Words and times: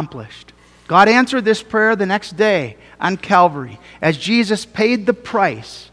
accomplished. 0.00 0.52
God 0.88 1.08
answered 1.08 1.44
this 1.44 1.62
prayer 1.62 1.94
the 1.94 2.06
next 2.06 2.36
day 2.36 2.76
on 3.00 3.18
Calvary 3.18 3.78
as 4.00 4.16
Jesus 4.16 4.64
paid 4.64 5.04
the 5.04 5.12
price 5.12 5.90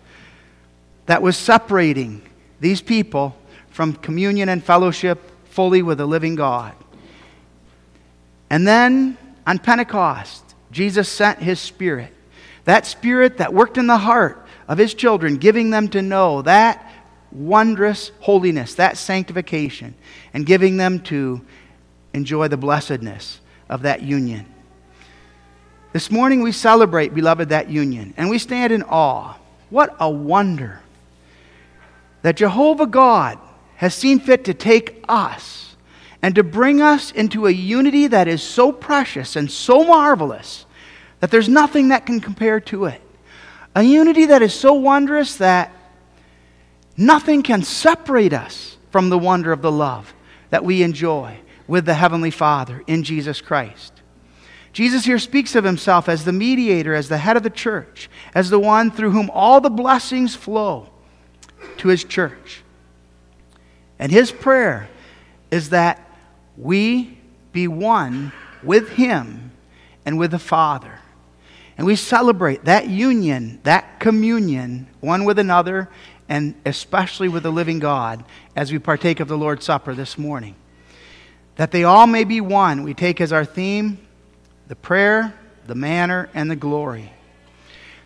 that 1.07 1.21
was 1.21 1.35
separating 1.35 2.21
these 2.61 2.81
people 2.81 3.35
from 3.69 3.93
communion 3.93 4.49
and 4.49 4.63
fellowship 4.63 5.19
fully 5.49 5.81
with 5.81 5.97
the 5.97 6.05
living 6.05 6.35
God. 6.35 6.73
And 8.49 8.65
then 8.65 9.17
on 9.45 9.59
Pentecost, 9.59 10.55
Jesus 10.71 11.09
sent 11.09 11.39
his 11.39 11.59
Spirit. 11.59 12.13
That 12.63 12.85
Spirit 12.85 13.37
that 13.37 13.53
worked 13.53 13.77
in 13.77 13.87
the 13.87 13.97
heart 13.97 14.45
of 14.69 14.77
his 14.77 14.93
children, 14.93 15.35
giving 15.35 15.69
them 15.69 15.89
to 15.89 16.01
know 16.01 16.41
that 16.43 16.91
wondrous 17.31 18.11
holiness, 18.21 18.75
that 18.75 18.97
sanctification, 18.97 19.95
and 20.33 20.45
giving 20.45 20.77
them 20.77 21.01
to 21.01 21.41
enjoy 22.13 22.47
the 22.47 22.57
blessedness 22.57 23.41
of 23.69 23.83
that 23.83 24.01
union. 24.01 24.45
This 25.93 26.11
morning 26.11 26.41
we 26.41 26.51
celebrate, 26.51 27.13
beloved, 27.13 27.49
that 27.49 27.69
union, 27.69 28.13
and 28.17 28.29
we 28.29 28.37
stand 28.37 28.71
in 28.73 28.83
awe. 28.83 29.37
What 29.69 29.95
a 29.99 30.09
wonder 30.09 30.81
that 32.21 32.37
Jehovah 32.37 32.87
God 32.87 33.39
has 33.75 33.93
seen 33.93 34.19
fit 34.19 34.45
to 34.45 34.53
take 34.53 35.03
us 35.07 35.75
and 36.21 36.35
to 36.35 36.43
bring 36.43 36.81
us 36.81 37.11
into 37.11 37.47
a 37.47 37.51
unity 37.51 38.07
that 38.07 38.27
is 38.27 38.41
so 38.41 38.71
precious 38.71 39.35
and 39.35 39.49
so 39.49 39.83
marvelous 39.85 40.65
that 41.19 41.31
there's 41.31 41.49
nothing 41.49 41.89
that 41.89 42.05
can 42.05 42.19
compare 42.19 42.59
to 42.59 42.85
it. 42.85 43.01
A 43.75 43.83
unity 43.83 44.25
that 44.25 44.41
is 44.41 44.53
so 44.53 44.73
wondrous 44.73 45.37
that 45.37 45.71
nothing 46.95 47.43
can 47.43 47.63
separate 47.63 48.33
us 48.33 48.77
from 48.91 49.09
the 49.09 49.17
wonder 49.17 49.51
of 49.51 49.61
the 49.61 49.71
love 49.71 50.13
that 50.49 50.63
we 50.63 50.81
enjoy 50.81 51.37
with 51.67 51.85
the 51.85 51.93
Heavenly 51.93 52.31
Father 52.31 52.83
in 52.87 53.03
Jesus 53.03 53.41
Christ. 53.41 53.93
Jesus 54.73 55.05
here 55.05 55.19
speaks 55.19 55.55
of 55.55 55.63
himself 55.63 56.07
as 56.07 56.23
the 56.23 56.31
mediator, 56.31 56.93
as 56.93 57.09
the 57.09 57.17
head 57.17 57.35
of 57.35 57.43
the 57.43 57.49
church, 57.49 58.09
as 58.35 58.49
the 58.49 58.59
one 58.59 58.91
through 58.91 59.11
whom 59.11 59.29
all 59.33 59.59
the 59.59 59.69
blessings 59.69 60.35
flow 60.35 60.89
to 61.77 61.87
his 61.87 62.03
church. 62.03 62.63
And 63.99 64.11
his 64.11 64.31
prayer 64.31 64.89
is 65.49 65.69
that 65.69 66.07
we 66.57 67.17
be 67.51 67.67
one 67.67 68.31
with 68.61 68.89
him 68.89 69.51
and 70.05 70.19
with 70.19 70.31
the 70.31 70.39
Father. 70.39 70.99
And 71.77 71.85
we 71.85 71.95
celebrate 71.95 72.65
that 72.65 72.87
union, 72.87 73.59
that 73.63 73.99
communion, 73.99 74.87
one 74.99 75.25
with 75.25 75.39
another, 75.39 75.89
and 76.29 76.55
especially 76.65 77.29
with 77.29 77.43
the 77.43 77.51
living 77.51 77.79
God, 77.79 78.23
as 78.55 78.71
we 78.71 78.79
partake 78.79 79.19
of 79.19 79.27
the 79.27 79.37
Lord's 79.37 79.65
Supper 79.65 79.93
this 79.93 80.17
morning. 80.17 80.55
That 81.57 81.71
they 81.71 81.83
all 81.83 82.07
may 82.07 82.23
be 82.23 82.39
one, 82.39 82.83
we 82.83 82.93
take 82.93 83.19
as 83.19 83.33
our 83.33 83.45
theme 83.45 83.99
the 84.67 84.75
prayer, 84.75 85.33
the 85.65 85.75
manner, 85.75 86.29
and 86.33 86.51
the 86.51 86.55
glory. 86.55 87.11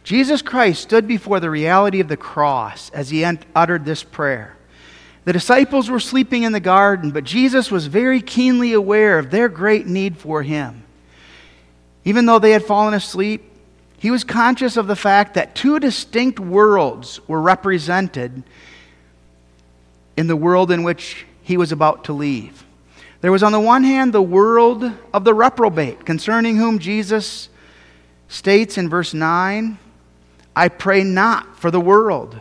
Jesus 0.04 0.42
Christ 0.42 0.82
stood 0.82 1.08
before 1.08 1.40
the 1.40 1.50
reality 1.50 2.00
of 2.00 2.08
the 2.08 2.18
cross 2.18 2.90
as 2.92 3.10
he 3.10 3.24
uttered 3.24 3.86
this 3.86 4.04
prayer. 4.04 4.56
The 5.26 5.34
disciples 5.34 5.90
were 5.90 6.00
sleeping 6.00 6.44
in 6.44 6.52
the 6.52 6.60
garden, 6.60 7.12
but 7.12 7.24
Jesus 7.24 7.70
was 7.70 7.86
very 7.86 8.22
keenly 8.22 8.74
aware 8.74 9.20
of 9.20 9.30
their 9.30 9.50
great 9.50 9.86
need 9.86 10.18
for 10.18 10.42
him. 10.42 10.84
Even 12.04 12.26
though 12.26 12.40
they 12.40 12.52
had 12.52 12.64
fallen 12.64 12.96
asleep, 12.96 13.44
he 14.00 14.10
was 14.10 14.24
conscious 14.24 14.78
of 14.78 14.88
the 14.88 14.96
fact 14.96 15.36
that 15.36 15.54
two 15.54 15.80
distinct 15.80 16.40
worlds 16.40 17.20
were 17.28 17.42
represented 17.42 18.42
in 20.18 20.26
the 20.26 20.36
world 20.36 20.72
in 20.72 20.82
which 20.82 21.26
he 21.44 21.58
was 21.58 21.72
about 21.72 22.06
to 22.06 22.14
leave. 22.14 22.66
There 23.22 23.32
was, 23.32 23.44
on 23.44 23.52
the 23.52 23.60
one 23.60 23.84
hand, 23.84 24.14
the 24.14 24.22
world 24.22 24.92
of 25.14 25.24
the 25.24 25.34
reprobate, 25.34 26.06
concerning 26.06 26.58
whom 26.58 26.80
Jesus 26.80 27.50
states 28.28 28.78
in 28.78 28.90
verse 28.90 29.14
9, 29.14 29.78
I 30.56 30.68
pray 30.68 31.04
not 31.04 31.58
for 31.58 31.70
the 31.70 31.80
world. 31.80 32.40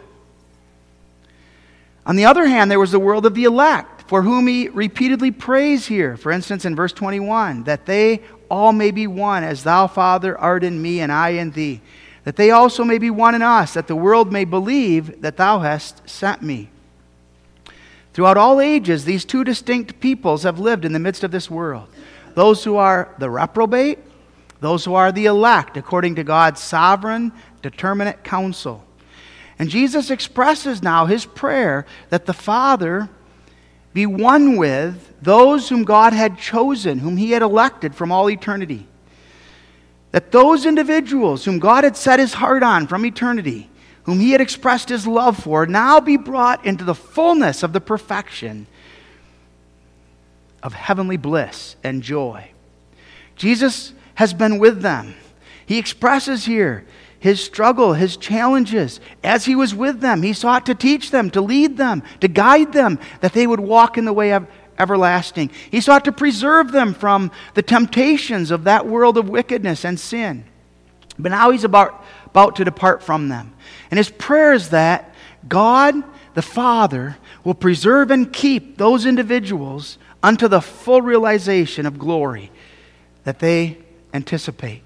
On 2.07 2.17
the 2.17 2.25
other 2.25 2.47
hand, 2.47 2.71
there 2.71 2.81
was 2.81 2.93
the 2.93 2.99
world 2.99 3.27
of 3.27 3.35
the 3.35 3.45
elect, 3.45 4.09
for 4.09 4.23
whom 4.23 4.47
he 4.47 4.69
repeatedly 4.69 5.31
prays 5.31 5.87
here. 5.87 6.17
For 6.17 6.33
instance, 6.33 6.65
in 6.65 6.75
verse 6.75 6.93
21, 6.93 7.65
that 7.65 7.87
they 7.87 8.23
all 8.51 8.73
may 8.73 8.91
be 8.91 9.07
one, 9.07 9.45
as 9.45 9.63
thou, 9.63 9.87
Father, 9.87 10.37
art 10.37 10.65
in 10.65 10.81
me, 10.81 11.01
and 11.01 11.13
I 11.13 11.31
in 11.31 11.51
thee. 11.51 11.83
That 12.25 12.37
they 12.37 12.51
also 12.51 12.85
may 12.85 12.99
be 12.99 13.11
one 13.11 13.35
in 13.35 13.43
us, 13.43 13.75
that 13.75 13.87
the 13.87 13.95
world 13.95 14.33
may 14.33 14.45
believe 14.45 15.21
that 15.21 15.37
thou 15.37 15.61
hast 15.61 16.09
sent 16.09 16.43
me. 16.43 16.71
Throughout 18.13 18.37
all 18.37 18.61
ages, 18.61 19.05
these 19.05 19.25
two 19.25 19.45
distinct 19.45 20.01
peoples 20.01 20.43
have 20.43 20.59
lived 20.59 20.85
in 20.85 20.93
the 20.93 20.99
midst 20.99 21.25
of 21.25 21.31
this 21.31 21.51
world 21.51 21.89
those 22.35 22.63
who 22.63 22.77
are 22.77 23.13
the 23.19 23.29
reprobate, 23.29 23.99
those 24.61 24.85
who 24.85 24.95
are 24.95 25.11
the 25.11 25.27
elect, 25.27 25.77
according 25.77 26.15
to 26.15 26.25
God's 26.25 26.61
sovereign 26.61 27.33
determinate 27.61 28.23
counsel. 28.23 28.85
And 29.59 29.69
Jesus 29.69 30.11
expresses 30.11 30.83
now 30.83 31.07
his 31.07 31.27
prayer 31.27 31.87
that 32.09 32.27
the 32.27 32.33
Father 32.33 33.11
be 33.93 34.07
one 34.07 34.57
with 34.57 35.13
those 35.21 35.69
whom 35.69 35.85
God 35.85 36.13
had 36.13 36.39
chosen, 36.39 37.01
whom 37.01 37.17
he 37.17 37.33
had 37.33 37.43
elected 37.43 37.95
from 37.95 38.13
all 38.13 38.31
eternity. 38.31 38.87
That 40.13 40.33
those 40.33 40.67
individuals 40.67 41.45
whom 41.45 41.59
God 41.59 41.85
had 41.85 41.97
set 41.97 42.21
his 42.21 42.35
heart 42.35 42.63
on 42.63 42.87
from 42.87 43.05
eternity, 43.05 43.70
whom 44.05 44.21
he 44.21 44.33
had 44.33 44.41
expressed 44.41 44.89
his 44.89 45.07
love 45.07 45.43
for, 45.43 45.67
now 45.67 46.01
be 46.01 46.17
brought 46.17 46.65
into 46.65 46.85
the 46.85 46.95
fullness 46.95 47.63
of 47.63 47.73
the 47.73 47.81
perfection 47.81 48.67
of 50.63 50.75
heavenly 50.75 51.17
bliss 51.17 51.77
and 51.83 52.03
joy. 52.03 52.51
Jesus 53.37 53.93
has 54.15 54.35
been 54.35 54.59
with 54.59 54.83
them. 54.83 55.15
He 55.65 55.79
expresses 55.79 56.45
here 56.45 56.87
his 57.21 57.45
struggle, 57.45 57.93
his 57.93 58.17
challenges. 58.17 58.99
As 59.23 59.45
he 59.45 59.55
was 59.55 59.75
with 59.75 60.01
them, 60.01 60.23
he 60.23 60.33
sought 60.33 60.65
to 60.67 60.75
teach 60.75 61.11
them, 61.11 61.31
to 61.31 61.43
lead 61.43 61.77
them, 61.77 62.03
to 62.21 62.29
guide 62.29 62.73
them, 62.73 62.99
that 63.21 63.35
they 63.35 63.47
would 63.47 63.61
walk 63.61 63.99
in 63.99 64.07
the 64.07 64.13
way 64.13 64.33
of 64.33 64.47
everlasting. 64.79 65.51
He 65.71 65.83
sought 65.83 66.07
to 66.07 66.13
preserve 66.13 66.73
them 66.73 66.95
from 66.95 67.31
the 67.53 67.63
temptations 67.63 68.51
of 68.51 68.65
that 68.65 68.87
world 68.87 69.19
of 69.19 69.29
wickedness 69.29 69.85
and 69.85 70.01
sin. 70.01 70.45
But 71.19 71.29
now 71.29 71.51
he's 71.51 71.65
about, 71.65 72.03
about 72.31 72.57
to 72.57 72.65
depart 72.65 73.03
from 73.03 73.29
them. 73.29 73.53
And 73.91 73.99
his 73.99 74.11
prayer 74.11 74.53
is 74.53 74.71
that 74.71 75.15
God, 75.49 75.95
the 76.35 76.43
Father, 76.43 77.17
will 77.45 77.55
preserve 77.55 78.11
and 78.11 78.33
keep 78.33 78.77
those 78.77 79.07
individuals 79.07 79.99
unto 80.23 80.49
the 80.49 80.61
full 80.61 81.03
realization 81.03 81.87
of 81.87 81.99
glory 81.99 82.51
that 83.25 83.39
they 83.39 83.79
anticipate. 84.13 84.83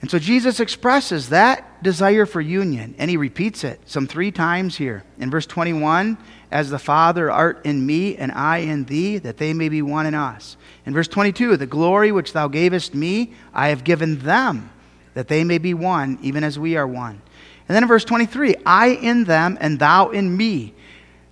And 0.00 0.10
so 0.10 0.18
Jesus 0.18 0.60
expresses 0.60 1.30
that 1.30 1.82
desire 1.82 2.24
for 2.24 2.40
union, 2.40 2.94
and 2.98 3.10
he 3.10 3.16
repeats 3.16 3.64
it 3.64 3.80
some 3.84 4.06
three 4.06 4.30
times 4.30 4.76
here. 4.76 5.02
In 5.18 5.30
verse 5.30 5.46
21, 5.46 6.16
as 6.52 6.70
the 6.70 6.78
Father 6.78 7.30
art 7.30 7.66
in 7.66 7.84
me, 7.84 8.16
and 8.16 8.30
I 8.30 8.58
in 8.58 8.84
thee, 8.84 9.18
that 9.18 9.38
they 9.38 9.52
may 9.52 9.68
be 9.68 9.82
one 9.82 10.06
in 10.06 10.14
us. 10.14 10.56
In 10.86 10.94
verse 10.94 11.08
22, 11.08 11.56
the 11.56 11.66
glory 11.66 12.12
which 12.12 12.32
thou 12.32 12.46
gavest 12.46 12.94
me, 12.94 13.34
I 13.52 13.68
have 13.68 13.82
given 13.82 14.20
them, 14.20 14.70
that 15.18 15.26
they 15.26 15.42
may 15.42 15.58
be 15.58 15.74
one, 15.74 16.16
even 16.22 16.44
as 16.44 16.58
we 16.58 16.76
are 16.76 16.86
one. 16.86 17.20
And 17.68 17.74
then 17.74 17.82
in 17.82 17.88
verse 17.88 18.04
23, 18.04 18.54
I 18.64 18.90
in 18.90 19.24
them, 19.24 19.58
and 19.60 19.78
thou 19.78 20.10
in 20.10 20.36
me, 20.36 20.74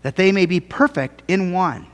that 0.03 0.17
they 0.17 0.33
may 0.33 0.47
be 0.47 0.59
perfect 0.59 1.23
in 1.29 1.53
one 1.53 1.87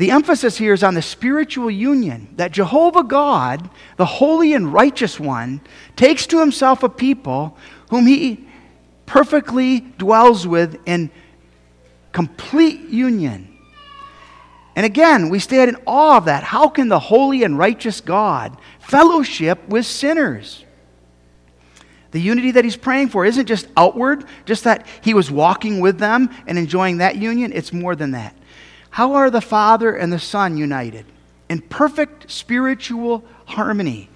the 0.00 0.12
emphasis 0.12 0.56
here 0.56 0.72
is 0.72 0.82
on 0.82 0.94
the 0.94 1.02
spiritual 1.02 1.70
union 1.70 2.32
that 2.36 2.52
Jehovah 2.52 3.04
God, 3.04 3.68
the 3.98 4.06
holy 4.06 4.54
and 4.54 4.72
righteous 4.72 5.20
one, 5.20 5.60
takes 5.94 6.26
to 6.28 6.40
himself 6.40 6.82
a 6.82 6.88
people 6.88 7.58
whom 7.90 8.06
he 8.06 8.48
perfectly 9.04 9.80
dwells 9.80 10.46
with 10.46 10.80
in 10.86 11.10
complete 12.12 12.88
union. 12.88 13.49
And 14.76 14.86
again, 14.86 15.28
we 15.28 15.38
stand 15.38 15.68
in 15.68 15.76
awe 15.86 16.16
of 16.16 16.26
that. 16.26 16.44
How 16.44 16.68
can 16.68 16.88
the 16.88 16.98
holy 16.98 17.42
and 17.42 17.58
righteous 17.58 18.00
God 18.00 18.56
fellowship 18.78 19.68
with 19.68 19.84
sinners? 19.86 20.64
The 22.12 22.20
unity 22.20 22.52
that 22.52 22.64
he's 22.64 22.76
praying 22.76 23.08
for 23.08 23.24
isn't 23.24 23.46
just 23.46 23.68
outward, 23.76 24.24
just 24.44 24.64
that 24.64 24.86
he 25.02 25.14
was 25.14 25.30
walking 25.30 25.80
with 25.80 25.98
them 25.98 26.30
and 26.46 26.58
enjoying 26.58 26.98
that 26.98 27.16
union. 27.16 27.52
It's 27.52 27.72
more 27.72 27.94
than 27.94 28.12
that. 28.12 28.36
How 28.90 29.14
are 29.14 29.30
the 29.30 29.40
Father 29.40 29.94
and 29.94 30.12
the 30.12 30.18
Son 30.18 30.56
united? 30.56 31.06
In 31.48 31.60
perfect 31.60 32.30
spiritual 32.30 33.24
harmony, 33.46 34.08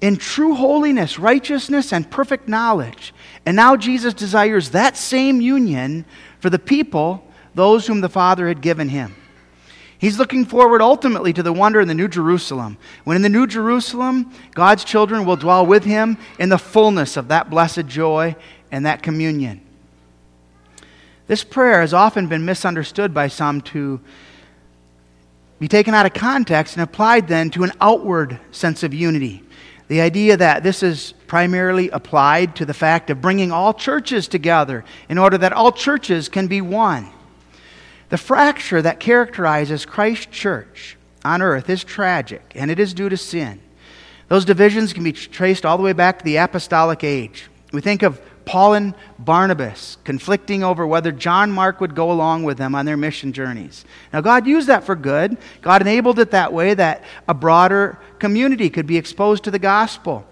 in 0.00 0.16
true 0.16 0.54
holiness, 0.54 1.18
righteousness, 1.18 1.92
and 1.92 2.10
perfect 2.10 2.48
knowledge. 2.48 3.12
And 3.46 3.54
now 3.54 3.76
Jesus 3.76 4.14
desires 4.14 4.70
that 4.70 4.96
same 4.96 5.40
union 5.40 6.04
for 6.40 6.50
the 6.50 6.58
people, 6.58 7.24
those 7.54 7.86
whom 7.86 8.00
the 8.00 8.08
Father 8.08 8.48
had 8.48 8.60
given 8.60 8.88
him. 8.88 9.14
He's 10.00 10.18
looking 10.18 10.46
forward 10.46 10.80
ultimately 10.80 11.34
to 11.34 11.42
the 11.42 11.52
wonder 11.52 11.78
in 11.78 11.86
the 11.86 11.92
New 11.92 12.08
Jerusalem. 12.08 12.78
When 13.04 13.16
in 13.16 13.22
the 13.22 13.28
New 13.28 13.46
Jerusalem, 13.46 14.32
God's 14.54 14.82
children 14.82 15.26
will 15.26 15.36
dwell 15.36 15.66
with 15.66 15.84
him 15.84 16.16
in 16.38 16.48
the 16.48 16.56
fullness 16.56 17.18
of 17.18 17.28
that 17.28 17.50
blessed 17.50 17.86
joy 17.86 18.34
and 18.72 18.86
that 18.86 19.02
communion. 19.02 19.60
This 21.26 21.44
prayer 21.44 21.82
has 21.82 21.92
often 21.92 22.28
been 22.28 22.46
misunderstood 22.46 23.12
by 23.12 23.28
some 23.28 23.60
to 23.60 24.00
be 25.58 25.68
taken 25.68 25.92
out 25.92 26.06
of 26.06 26.14
context 26.14 26.76
and 26.76 26.82
applied 26.82 27.28
then 27.28 27.50
to 27.50 27.62
an 27.62 27.72
outward 27.78 28.40
sense 28.52 28.82
of 28.82 28.94
unity. 28.94 29.44
The 29.88 30.00
idea 30.00 30.38
that 30.38 30.62
this 30.62 30.82
is 30.82 31.12
primarily 31.26 31.90
applied 31.90 32.56
to 32.56 32.64
the 32.64 32.72
fact 32.72 33.10
of 33.10 33.20
bringing 33.20 33.52
all 33.52 33.74
churches 33.74 34.28
together 34.28 34.82
in 35.10 35.18
order 35.18 35.36
that 35.36 35.52
all 35.52 35.72
churches 35.72 36.30
can 36.30 36.46
be 36.46 36.62
one. 36.62 37.10
The 38.10 38.18
fracture 38.18 38.82
that 38.82 39.00
characterizes 39.00 39.86
Christ's 39.86 40.26
church 40.26 40.96
on 41.24 41.42
earth 41.42 41.70
is 41.70 41.84
tragic, 41.84 42.52
and 42.54 42.70
it 42.70 42.78
is 42.78 42.92
due 42.92 43.08
to 43.08 43.16
sin. 43.16 43.60
Those 44.28 44.44
divisions 44.44 44.92
can 44.92 45.04
be 45.04 45.12
traced 45.12 45.64
all 45.64 45.76
the 45.76 45.82
way 45.82 45.92
back 45.92 46.18
to 46.18 46.24
the 46.24 46.36
apostolic 46.36 47.02
age. 47.02 47.48
We 47.72 47.80
think 47.80 48.02
of 48.02 48.20
Paul 48.44 48.74
and 48.74 48.94
Barnabas 49.18 49.96
conflicting 50.02 50.64
over 50.64 50.86
whether 50.86 51.12
John 51.12 51.52
Mark 51.52 51.80
would 51.80 51.94
go 51.94 52.10
along 52.10 52.42
with 52.42 52.58
them 52.58 52.74
on 52.74 52.84
their 52.84 52.96
mission 52.96 53.32
journeys. 53.32 53.84
Now, 54.12 54.20
God 54.20 54.46
used 54.46 54.66
that 54.68 54.82
for 54.82 54.96
good. 54.96 55.36
God 55.62 55.82
enabled 55.82 56.18
it 56.18 56.32
that 56.32 56.52
way 56.52 56.74
that 56.74 57.04
a 57.28 57.34
broader 57.34 57.98
community 58.18 58.70
could 58.70 58.86
be 58.86 58.96
exposed 58.96 59.44
to 59.44 59.52
the 59.52 59.58
gospel. 59.58 60.26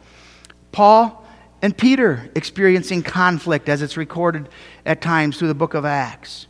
Paul 0.72 1.24
and 1.62 1.76
Peter 1.76 2.28
experiencing 2.34 3.02
conflict 3.02 3.68
as 3.68 3.82
it's 3.82 3.96
recorded 3.96 4.48
at 4.84 5.00
times 5.00 5.38
through 5.38 5.48
the 5.48 5.54
book 5.54 5.74
of 5.74 5.84
Acts. 5.84 6.46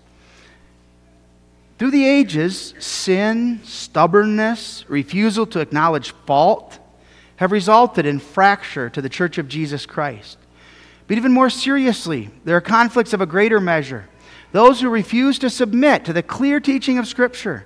Through 1.79 1.93
the 1.93 2.07
ages, 2.07 2.75
sin, 2.81 3.61
stubbornness, 3.63 4.85
refusal 4.89 5.47
to 5.47 5.61
acknowledge 5.61 6.11
fault 6.27 6.81
have 7.37 7.53
resulted 7.53 8.05
in 8.05 8.19
fracture 8.19 8.91
to 8.91 9.01
the 9.01 9.09
church 9.09 9.39
of 9.39 9.49
Jesus 9.49 9.87
Christ. 9.87 10.39
But 11.07 11.19
even 11.19 11.33
more 11.33 11.51
seriously, 11.51 12.31
there 12.45 12.57
are 12.57 12.61
conflicts 12.61 13.13
of 13.13 13.21
a 13.21 13.27
greater 13.27 13.61
measure. 13.61 14.09
Those 14.51 14.81
who 14.81 14.91
refuse 14.91 15.39
to 15.39 15.51
submit 15.51 16.05
to 16.07 16.13
the 16.13 16.23
clear 16.23 16.59
teaching 16.59 16.99
of 16.99 17.07
Scripture, 17.07 17.65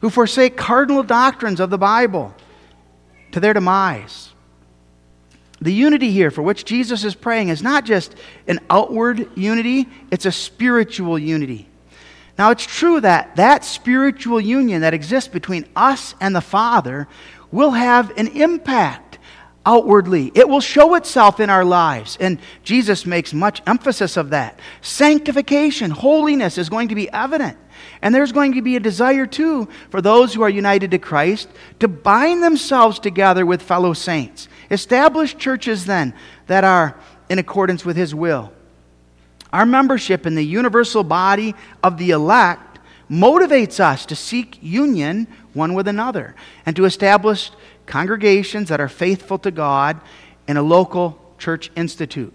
who 0.00 0.10
forsake 0.10 0.56
cardinal 0.56 1.02
doctrines 1.02 1.58
of 1.58 1.70
the 1.70 1.78
Bible 1.78 2.34
to 3.32 3.40
their 3.40 3.52
demise. 3.52 4.30
The 5.60 5.72
unity 5.72 6.12
here 6.12 6.30
for 6.30 6.42
which 6.42 6.64
Jesus 6.64 7.04
is 7.04 7.16
praying 7.16 7.48
is 7.48 7.62
not 7.62 7.84
just 7.84 8.14
an 8.46 8.60
outward 8.70 9.28
unity, 9.36 9.88
it's 10.12 10.24
a 10.24 10.32
spiritual 10.32 11.18
unity. 11.18 11.69
Now, 12.40 12.52
it's 12.52 12.64
true 12.64 13.02
that 13.02 13.36
that 13.36 13.66
spiritual 13.66 14.40
union 14.40 14.80
that 14.80 14.94
exists 14.94 15.28
between 15.28 15.66
us 15.76 16.14
and 16.22 16.34
the 16.34 16.40
Father 16.40 17.06
will 17.52 17.72
have 17.72 18.16
an 18.16 18.28
impact 18.28 19.18
outwardly. 19.66 20.32
It 20.34 20.48
will 20.48 20.62
show 20.62 20.94
itself 20.94 21.38
in 21.38 21.50
our 21.50 21.66
lives. 21.66 22.16
And 22.18 22.38
Jesus 22.62 23.04
makes 23.04 23.34
much 23.34 23.60
emphasis 23.66 24.16
of 24.16 24.30
that. 24.30 24.58
Sanctification, 24.80 25.90
holiness 25.90 26.56
is 26.56 26.70
going 26.70 26.88
to 26.88 26.94
be 26.94 27.10
evident. 27.10 27.58
And 28.00 28.14
there's 28.14 28.32
going 28.32 28.54
to 28.54 28.62
be 28.62 28.74
a 28.74 28.80
desire, 28.80 29.26
too, 29.26 29.68
for 29.90 30.00
those 30.00 30.32
who 30.32 30.40
are 30.40 30.48
united 30.48 30.92
to 30.92 30.98
Christ 30.98 31.50
to 31.80 31.88
bind 31.88 32.42
themselves 32.42 32.98
together 32.98 33.44
with 33.44 33.60
fellow 33.60 33.92
saints. 33.92 34.48
Establish 34.70 35.36
churches, 35.36 35.84
then, 35.84 36.14
that 36.46 36.64
are 36.64 36.98
in 37.28 37.38
accordance 37.38 37.84
with 37.84 37.98
His 37.98 38.14
will. 38.14 38.50
Our 39.52 39.66
membership 39.66 40.26
in 40.26 40.34
the 40.34 40.44
universal 40.44 41.02
body 41.02 41.54
of 41.82 41.98
the 41.98 42.10
elect 42.10 42.78
motivates 43.10 43.80
us 43.80 44.06
to 44.06 44.16
seek 44.16 44.58
union 44.62 45.26
one 45.52 45.74
with 45.74 45.88
another 45.88 46.34
and 46.64 46.76
to 46.76 46.84
establish 46.84 47.50
congregations 47.86 48.68
that 48.68 48.80
are 48.80 48.88
faithful 48.88 49.38
to 49.38 49.50
God 49.50 50.00
in 50.46 50.56
a 50.56 50.62
local 50.62 51.34
church 51.38 51.72
institute. 51.74 52.32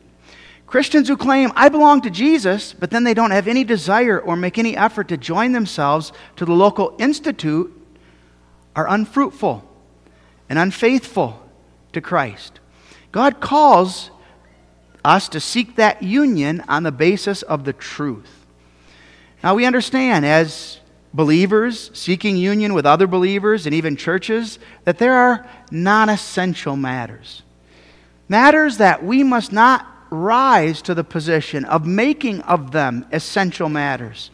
Christians 0.67 1.07
who 1.07 1.15
claim, 1.15 1.51
I 1.56 1.69
belong 1.69 2.01
to 2.01 2.09
Jesus, 2.09 2.73
but 2.73 2.91
then 2.91 3.03
they 3.03 3.13
don't 3.13 3.31
have 3.31 3.47
any 3.47 3.63
desire 3.63 4.19
or 4.19 4.35
make 4.35 4.57
any 4.57 4.75
effort 4.75 5.07
to 5.09 5.18
join 5.18 5.53
themselves 5.53 6.11
to 6.35 6.45
the 6.45 6.53
local 6.53 6.95
institute 7.00 7.71
are 8.75 8.89
unfruitful 8.89 9.63
and 10.50 10.59
unfaithful 10.59 11.41
to 11.94 12.01
Christ. 12.01 12.59
God 13.11 13.39
calls 13.39 14.11
us 15.06 15.30
to 15.30 15.40
seek 15.40 15.75
that 15.75 16.04
union 16.04 16.63
on 16.68 16.84
the 16.84 16.92
basis 16.92 17.42
of 17.44 17.63
the 17.63 17.74
truth. 17.74 18.46
Now 19.44 19.56
we 19.56 19.66
understand 19.66 20.25
as 20.25 20.80
believers 21.13 21.92
seeking 21.94 22.36
union 22.36 22.74
with 22.74 22.86
other 22.86 23.07
believers 23.07 23.66
and 23.66 23.75
even 23.75 23.96
churches 23.96 24.60
that 24.84 24.98
there 24.98 25.13
are 25.13 25.48
non 25.72 26.10
essential 26.10 26.75
matters. 26.75 27.44
Matters 28.28 28.78
that 28.78 29.04
we 29.06 29.24
must 29.24 29.54
not 29.54 29.88
rise 30.10 30.81
to 30.84 30.94
the 30.94 31.04
position 31.04 31.66
of 31.66 31.86
making 31.86 32.42
of 32.42 32.72
them 32.72 33.06
essential 33.12 33.69
matters. 33.69 34.31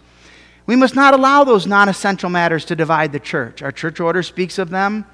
We 0.65 0.75
must 0.75 0.95
not 0.95 1.13
allow 1.13 1.43
those 1.43 1.67
non 1.67 1.89
essential 1.89 2.29
matters 2.29 2.65
to 2.65 2.75
divide 2.75 3.11
the 3.11 3.19
church. 3.19 3.61
Our 3.61 3.71
church 3.71 3.99
order 3.99 4.23
speaks 4.23 4.57
of 4.57 4.69
them. 4.69 5.05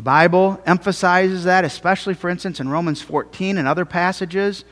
The 0.00 0.04
Bible 0.04 0.58
emphasizes 0.64 1.44
that, 1.44 1.62
especially, 1.66 2.14
for 2.14 2.30
instance, 2.30 2.58
in 2.58 2.70
Romans 2.70 3.02
14 3.02 3.58
and 3.58 3.68
other 3.68 3.84
passages 3.84 4.64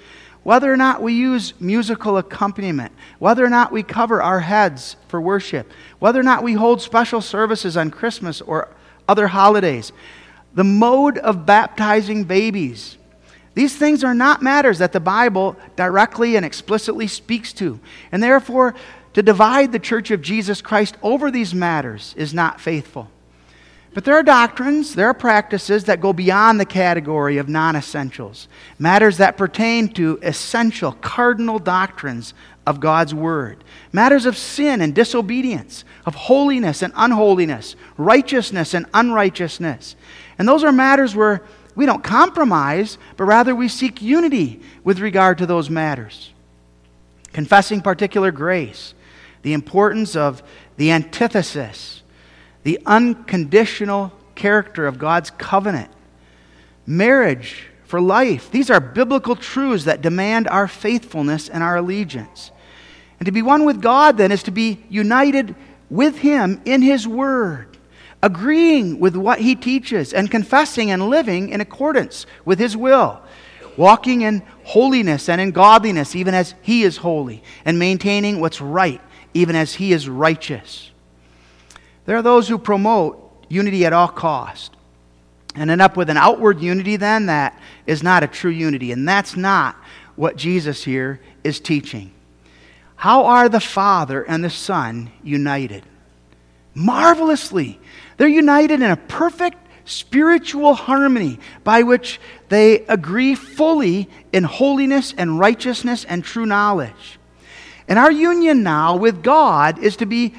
whether 0.42 0.72
or 0.72 0.76
not 0.78 1.02
we 1.02 1.12
use 1.12 1.52
musical 1.60 2.16
accompaniment, 2.16 2.92
whether 3.18 3.44
or 3.44 3.50
not 3.50 3.70
we 3.70 3.82
cover 3.82 4.22
our 4.22 4.40
heads 4.40 4.96
for 5.06 5.20
worship, 5.20 5.70
whether 5.98 6.18
or 6.18 6.22
not 6.22 6.42
we 6.42 6.54
hold 6.54 6.80
special 6.80 7.20
services 7.20 7.76
on 7.76 7.90
Christmas 7.90 8.40
or 8.40 8.70
other 9.06 9.26
holidays, 9.26 9.92
the 10.54 10.64
mode 10.64 11.18
of 11.18 11.44
baptizing 11.44 12.24
babies. 12.24 12.96
These 13.52 13.76
things 13.76 14.02
are 14.02 14.14
not 14.14 14.40
matters 14.40 14.78
that 14.78 14.92
the 14.92 14.98
Bible 14.98 15.56
directly 15.76 16.36
and 16.36 16.46
explicitly 16.46 17.06
speaks 17.06 17.52
to. 17.52 17.78
And 18.10 18.22
therefore, 18.22 18.74
to 19.12 19.22
divide 19.22 19.72
the 19.72 19.78
church 19.78 20.10
of 20.10 20.22
Jesus 20.22 20.62
Christ 20.62 20.96
over 21.02 21.30
these 21.30 21.54
matters 21.54 22.14
is 22.16 22.32
not 22.32 22.62
faithful. 22.62 23.10
But 23.94 24.04
there 24.04 24.14
are 24.16 24.22
doctrines, 24.22 24.94
there 24.94 25.08
are 25.08 25.14
practices 25.14 25.84
that 25.84 26.00
go 26.00 26.12
beyond 26.12 26.60
the 26.60 26.66
category 26.66 27.38
of 27.38 27.48
non 27.48 27.74
essentials, 27.74 28.48
matters 28.78 29.16
that 29.16 29.36
pertain 29.36 29.88
to 29.94 30.18
essential, 30.22 30.92
cardinal 30.92 31.58
doctrines 31.58 32.34
of 32.66 32.80
God's 32.80 33.14
Word, 33.14 33.64
matters 33.92 34.26
of 34.26 34.36
sin 34.36 34.82
and 34.82 34.94
disobedience, 34.94 35.84
of 36.04 36.14
holiness 36.14 36.82
and 36.82 36.92
unholiness, 36.96 37.76
righteousness 37.96 38.74
and 38.74 38.86
unrighteousness. 38.92 39.96
And 40.38 40.46
those 40.46 40.64
are 40.64 40.72
matters 40.72 41.16
where 41.16 41.42
we 41.74 41.86
don't 41.86 42.04
compromise, 42.04 42.98
but 43.16 43.24
rather 43.24 43.54
we 43.54 43.68
seek 43.68 44.02
unity 44.02 44.60
with 44.84 44.98
regard 44.98 45.38
to 45.38 45.46
those 45.46 45.70
matters. 45.70 46.32
Confessing 47.32 47.80
particular 47.80 48.32
grace, 48.32 48.92
the 49.42 49.54
importance 49.54 50.14
of 50.14 50.42
the 50.76 50.90
antithesis 50.90 51.97
the 52.62 52.80
unconditional 52.86 54.12
character 54.34 54.86
of 54.86 54.98
God's 54.98 55.30
covenant, 55.30 55.90
marriage 56.86 57.66
for 57.84 58.00
life. 58.00 58.50
These 58.50 58.70
are 58.70 58.80
biblical 58.80 59.34
truths 59.34 59.84
that 59.84 60.02
demand 60.02 60.46
our 60.48 60.68
faithfulness 60.68 61.48
and 61.48 61.62
our 61.62 61.76
allegiance. 61.76 62.50
And 63.18 63.26
to 63.26 63.32
be 63.32 63.42
one 63.42 63.64
with 63.64 63.82
God, 63.82 64.16
then, 64.16 64.30
is 64.30 64.42
to 64.44 64.50
be 64.50 64.84
united 64.88 65.56
with 65.90 66.18
Him 66.18 66.60
in 66.64 66.82
His 66.82 67.08
Word, 67.08 67.76
agreeing 68.22 69.00
with 69.00 69.16
what 69.16 69.40
He 69.40 69.54
teaches, 69.54 70.12
and 70.12 70.30
confessing 70.30 70.90
and 70.90 71.08
living 71.08 71.48
in 71.48 71.60
accordance 71.60 72.26
with 72.44 72.58
His 72.58 72.76
will, 72.76 73.20
walking 73.76 74.20
in 74.22 74.42
holiness 74.64 75.28
and 75.28 75.40
in 75.40 75.50
godliness, 75.50 76.14
even 76.14 76.34
as 76.34 76.54
He 76.62 76.82
is 76.82 76.98
holy, 76.98 77.42
and 77.64 77.78
maintaining 77.78 78.40
what's 78.40 78.60
right, 78.60 79.00
even 79.34 79.56
as 79.56 79.74
He 79.74 79.92
is 79.92 80.08
righteous. 80.08 80.90
There 82.08 82.16
are 82.16 82.22
those 82.22 82.48
who 82.48 82.56
promote 82.56 83.44
unity 83.50 83.84
at 83.84 83.92
all 83.92 84.08
cost 84.08 84.74
and 85.54 85.70
end 85.70 85.82
up 85.82 85.94
with 85.94 86.08
an 86.08 86.16
outward 86.16 86.58
unity 86.58 86.96
then 86.96 87.26
that 87.26 87.60
is 87.86 88.02
not 88.02 88.22
a 88.22 88.26
true 88.26 88.50
unity. 88.50 88.92
And 88.92 89.06
that's 89.06 89.36
not 89.36 89.76
what 90.16 90.34
Jesus 90.34 90.82
here 90.82 91.20
is 91.44 91.60
teaching. 91.60 92.10
How 92.96 93.26
are 93.26 93.50
the 93.50 93.60
Father 93.60 94.22
and 94.22 94.42
the 94.42 94.48
Son 94.48 95.10
united? 95.22 95.82
Marvelously. 96.72 97.78
They're 98.16 98.26
united 98.26 98.80
in 98.80 98.90
a 98.90 98.96
perfect 98.96 99.58
spiritual 99.84 100.72
harmony 100.72 101.38
by 101.62 101.82
which 101.82 102.20
they 102.48 102.86
agree 102.86 103.34
fully 103.34 104.08
in 104.32 104.44
holiness 104.44 105.12
and 105.18 105.38
righteousness 105.38 106.06
and 106.06 106.24
true 106.24 106.46
knowledge. 106.46 107.18
And 107.86 107.98
our 107.98 108.10
union 108.10 108.62
now 108.62 108.96
with 108.96 109.22
God 109.22 109.78
is 109.78 109.96
to 109.96 110.06
be 110.06 110.34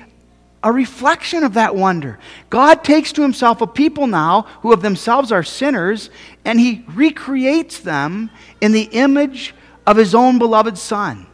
a 0.63 0.71
reflection 0.71 1.43
of 1.43 1.53
that 1.53 1.75
wonder. 1.75 2.19
God 2.49 2.83
takes 2.83 3.13
to 3.13 3.21
himself 3.21 3.61
a 3.61 3.67
people 3.67 4.07
now 4.07 4.41
who 4.61 4.73
of 4.73 4.81
themselves 4.81 5.31
are 5.31 5.43
sinners, 5.43 6.09
and 6.43 6.59
he 6.59 6.85
recreates 6.89 7.79
them 7.79 8.29
in 8.59 8.71
the 8.71 8.89
image 8.91 9.55
of 9.87 9.97
his 9.97 10.13
own 10.13 10.37
beloved 10.37 10.77
Son. 10.77 11.27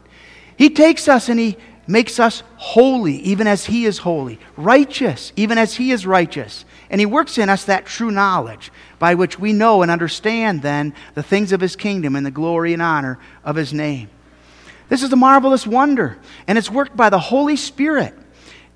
He 0.57 0.69
takes 0.69 1.07
us 1.07 1.27
and 1.27 1.39
he 1.39 1.57
makes 1.87 2.19
us 2.19 2.43
holy, 2.57 3.15
even 3.17 3.47
as 3.47 3.65
he 3.65 3.85
is 3.85 3.99
holy, 3.99 4.39
righteous, 4.57 5.31
even 5.35 5.57
as 5.57 5.75
he 5.75 5.91
is 5.91 6.05
righteous. 6.05 6.65
And 6.89 6.99
he 6.99 7.05
works 7.05 7.37
in 7.37 7.49
us 7.49 7.65
that 7.65 7.85
true 7.85 8.11
knowledge 8.11 8.71
by 8.99 9.15
which 9.15 9.39
we 9.39 9.53
know 9.53 9.81
and 9.81 9.91
understand 9.91 10.61
then 10.61 10.93
the 11.15 11.23
things 11.23 11.51
of 11.51 11.61
his 11.61 11.75
kingdom 11.75 12.15
and 12.15 12.25
the 12.25 12.31
glory 12.31 12.73
and 12.73 12.81
honor 12.81 13.19
of 13.43 13.55
his 13.55 13.73
name. 13.73 14.09
This 14.87 15.03
is 15.03 15.11
a 15.11 15.17
marvelous 15.17 15.65
wonder, 15.65 16.17
and 16.47 16.57
it's 16.57 16.69
worked 16.69 16.95
by 16.95 17.09
the 17.09 17.19
Holy 17.19 17.55
Spirit 17.55 18.13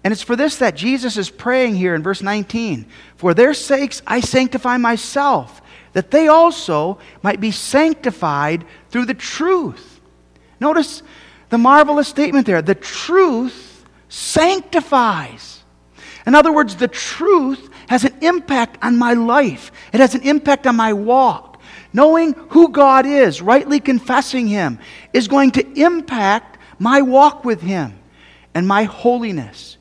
And 0.04 0.12
it's 0.12 0.22
for 0.22 0.36
this 0.36 0.58
that 0.58 0.76
Jesus 0.76 1.18
is 1.18 1.30
praying 1.30 1.76
here 1.76 1.94
in 1.94 2.04
verse 2.04 2.22
19. 2.22 2.86
For 3.18 3.34
their 3.34 3.54
sakes 3.54 4.02
I 4.08 4.22
sanctify 4.22 4.78
myself, 4.78 5.62
that 5.94 6.12
they 6.12 6.28
also 6.28 7.00
might 7.22 7.42
be 7.42 7.52
sanctified 7.52 8.66
through 8.90 9.06
the 9.06 9.14
truth. 9.14 10.00
Notice 10.60 11.04
the 11.50 11.58
marvelous 11.58 12.08
statement 12.08 12.46
there 12.46 12.62
the 12.62 12.76
truth 12.76 13.86
sanctifies. 14.08 15.64
In 16.26 16.36
other 16.36 16.54
words, 16.54 16.76
the 16.76 16.88
truth 16.88 17.70
has 17.88 18.04
an 18.04 18.16
impact 18.22 18.78
on 18.84 18.98
my 18.98 19.14
life, 19.14 19.72
it 19.92 20.00
has 20.00 20.16
an 20.16 20.22
impact 20.22 20.68
on 20.68 20.76
my 20.76 20.94
walk. 20.94 21.48
Knowing 21.92 22.34
who 22.50 22.70
God 22.70 23.08
is, 23.08 23.42
rightly 23.42 23.80
confessing 23.80 24.48
Him, 24.48 24.78
is 25.12 25.28
going 25.28 25.50
to 25.52 25.82
impact 25.82 26.60
my 26.78 27.02
walk 27.02 27.44
with 27.44 27.62
Him 27.62 27.98
and 28.54 28.68
my 28.68 28.84
holiness. 28.84 29.79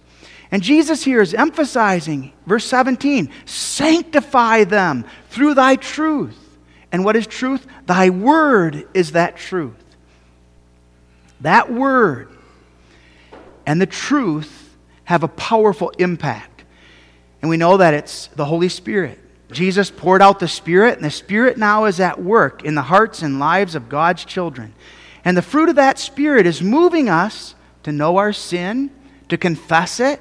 And 0.50 0.62
Jesus 0.62 1.04
here 1.04 1.20
is 1.20 1.34
emphasizing, 1.34 2.32
verse 2.46 2.64
17, 2.64 3.30
sanctify 3.44 4.64
them 4.64 5.04
through 5.28 5.54
thy 5.54 5.76
truth. 5.76 6.38
And 6.90 7.04
what 7.04 7.16
is 7.16 7.26
truth? 7.26 7.66
Thy 7.86 8.10
word 8.10 8.88
is 8.94 9.12
that 9.12 9.36
truth. 9.36 9.84
That 11.40 11.70
word 11.70 12.30
and 13.66 13.80
the 13.80 13.86
truth 13.86 14.74
have 15.04 15.22
a 15.22 15.28
powerful 15.28 15.90
impact. 15.98 16.64
And 17.42 17.50
we 17.50 17.58
know 17.58 17.76
that 17.76 17.92
it's 17.92 18.28
the 18.28 18.46
Holy 18.46 18.70
Spirit. 18.70 19.18
Jesus 19.52 19.90
poured 19.90 20.22
out 20.22 20.40
the 20.40 20.48
Spirit, 20.48 20.96
and 20.96 21.04
the 21.04 21.10
Spirit 21.10 21.58
now 21.58 21.84
is 21.84 22.00
at 22.00 22.22
work 22.22 22.64
in 22.64 22.74
the 22.74 22.82
hearts 22.82 23.22
and 23.22 23.38
lives 23.38 23.74
of 23.74 23.88
God's 23.88 24.24
children. 24.24 24.74
And 25.24 25.36
the 25.36 25.42
fruit 25.42 25.68
of 25.68 25.76
that 25.76 25.98
Spirit 25.98 26.46
is 26.46 26.62
moving 26.62 27.08
us 27.08 27.54
to 27.82 27.92
know 27.92 28.16
our 28.16 28.32
sin, 28.32 28.90
to 29.28 29.36
confess 29.36 30.00
it. 30.00 30.20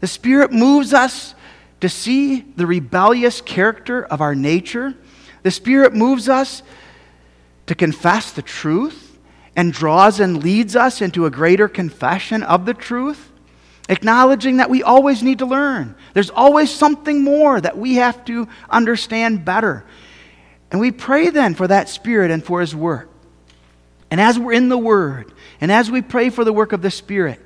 The 0.00 0.06
Spirit 0.06 0.52
moves 0.52 0.92
us 0.92 1.34
to 1.80 1.88
see 1.88 2.40
the 2.40 2.66
rebellious 2.66 3.40
character 3.40 4.04
of 4.04 4.20
our 4.20 4.34
nature. 4.34 4.94
The 5.42 5.50
Spirit 5.50 5.94
moves 5.94 6.28
us 6.28 6.62
to 7.66 7.74
confess 7.74 8.32
the 8.32 8.42
truth 8.42 9.18
and 9.56 9.72
draws 9.72 10.20
and 10.20 10.42
leads 10.42 10.76
us 10.76 11.00
into 11.02 11.26
a 11.26 11.30
greater 11.30 11.68
confession 11.68 12.42
of 12.42 12.66
the 12.66 12.74
truth, 12.74 13.30
acknowledging 13.88 14.58
that 14.58 14.70
we 14.70 14.82
always 14.82 15.22
need 15.22 15.38
to 15.38 15.46
learn. 15.46 15.94
There's 16.14 16.30
always 16.30 16.70
something 16.70 17.22
more 17.22 17.60
that 17.60 17.76
we 17.76 17.96
have 17.96 18.24
to 18.26 18.48
understand 18.68 19.44
better. 19.44 19.84
And 20.70 20.80
we 20.80 20.92
pray 20.92 21.30
then 21.30 21.54
for 21.54 21.66
that 21.66 21.88
Spirit 21.88 22.30
and 22.30 22.44
for 22.44 22.60
His 22.60 22.74
work. 22.74 23.10
And 24.10 24.20
as 24.20 24.38
we're 24.38 24.52
in 24.52 24.68
the 24.68 24.78
Word, 24.78 25.32
and 25.60 25.70
as 25.70 25.90
we 25.90 26.02
pray 26.02 26.30
for 26.30 26.44
the 26.44 26.52
work 26.52 26.72
of 26.72 26.82
the 26.82 26.90
Spirit, 26.90 27.40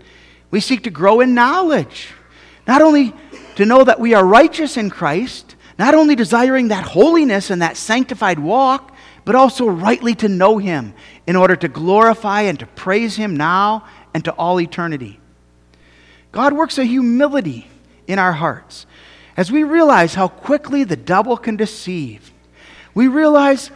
we 0.51 0.61
seek 0.61 0.85
to 0.85 0.91
grow 0.91 1.21
in 1.21 1.35
knowledge. 1.35 2.09
Not 2.67 2.83
only 2.83 3.13
to 3.57 3.67
know 3.67 3.85
that 3.85 4.01
we 4.01 4.15
are 4.15 4.25
righteous 4.25 4.77
in 4.77 4.91
Christ, 4.91 5.55
not 5.79 5.95
only 5.95 6.15
desiring 6.15 6.69
that 6.69 6.85
holiness 6.85 7.51
and 7.51 7.63
that 7.63 7.77
sanctified 7.77 8.39
walk, 8.39 8.95
but 9.25 9.35
also 9.35 9.67
rightly 9.67 10.15
to 10.17 10.29
know 10.29 10.59
Him 10.59 10.95
in 11.27 11.37
order 11.37 11.57
to 11.57 11.69
glorify 11.69 12.43
and 12.43 12.59
to 12.61 12.67
praise 12.67 13.17
Him 13.17 13.37
now 13.37 13.87
and 14.13 14.25
to 14.25 14.33
all 14.33 14.61
eternity. 14.61 15.21
God 16.33 16.53
works 16.53 16.79
a 16.79 16.85
humility 16.85 17.69
in 18.07 18.19
our 18.19 18.33
hearts 18.33 18.87
as 19.37 19.51
we 19.51 19.63
realize 19.63 20.15
how 20.15 20.29
quickly 20.29 20.85
the 20.85 20.97
devil 20.97 21.37
can 21.37 21.57
deceive. 21.57 22.33
We 22.95 23.09
realize 23.09 23.71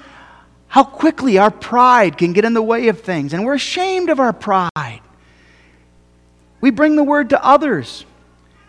how 0.68 0.84
quickly 0.84 1.38
our 1.38 1.50
pride 1.50 2.18
can 2.18 2.32
get 2.32 2.44
in 2.44 2.54
the 2.54 2.62
way 2.62 2.88
of 2.88 3.00
things, 3.00 3.32
and 3.32 3.44
we're 3.44 3.54
ashamed 3.54 4.10
of 4.10 4.20
our 4.20 4.32
pride. 4.32 5.00
We 6.60 6.70
bring 6.70 6.96
the 6.96 7.04
word 7.04 7.30
to 7.30 7.44
others. 7.44 8.04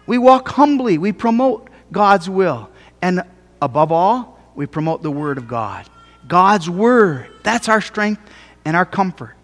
We 0.09 0.17
walk 0.17 0.49
humbly. 0.49 0.97
We 0.97 1.11
promote 1.11 1.69
God's 1.91 2.27
will. 2.27 2.71
And 2.99 3.21
above 3.61 3.91
all, 3.91 4.39
we 4.55 4.65
promote 4.65 5.03
the 5.03 5.11
word 5.11 5.37
of 5.37 5.47
God. 5.47 5.85
God's 6.27 6.67
word. 6.67 7.27
That's 7.43 7.69
our 7.69 7.79
strength 7.79 8.19
and 8.65 8.75
our 8.75 8.87
comfort. 8.87 9.35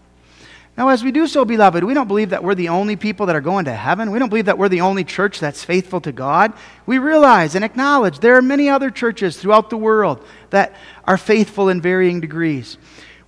Now, 0.76 0.88
as 0.88 1.04
we 1.04 1.12
do 1.12 1.28
so, 1.28 1.44
beloved, 1.44 1.84
we 1.84 1.94
don't 1.94 2.08
believe 2.08 2.30
that 2.30 2.42
we're 2.42 2.56
the 2.56 2.70
only 2.70 2.96
people 2.96 3.26
that 3.26 3.36
are 3.36 3.40
going 3.40 3.66
to 3.66 3.72
heaven. 3.72 4.10
We 4.10 4.18
don't 4.18 4.28
believe 4.28 4.46
that 4.46 4.58
we're 4.58 4.68
the 4.68 4.80
only 4.80 5.04
church 5.04 5.38
that's 5.38 5.62
faithful 5.62 6.00
to 6.00 6.10
God. 6.10 6.52
We 6.84 6.98
realize 6.98 7.54
and 7.54 7.64
acknowledge 7.64 8.18
there 8.18 8.34
are 8.34 8.42
many 8.42 8.68
other 8.68 8.90
churches 8.90 9.36
throughout 9.36 9.70
the 9.70 9.76
world 9.76 10.26
that 10.50 10.74
are 11.04 11.16
faithful 11.16 11.68
in 11.68 11.80
varying 11.80 12.20
degrees. 12.20 12.76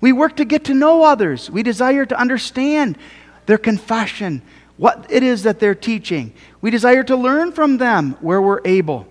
We 0.00 0.11
work 0.11 0.38
to 0.38 0.45
get 0.45 0.64
to 0.64 0.75
know 0.75 1.04
others. 1.04 1.49
We 1.49 1.62
desire 1.62 2.04
to 2.04 2.18
understand 2.18 2.99
their 3.47 3.59
confession, 3.59 4.42
what 4.78 5.06
it 5.11 5.23
is 5.23 5.42
that 5.42 5.61
they're 5.61 5.75
teaching. 5.75 6.32
We 6.61 6.70
desire 6.70 7.02
to 7.04 7.16
learn 7.16 7.52
from 7.52 7.76
them 7.76 8.16
where 8.20 8.40
we're 8.40 8.62
able 8.64 9.06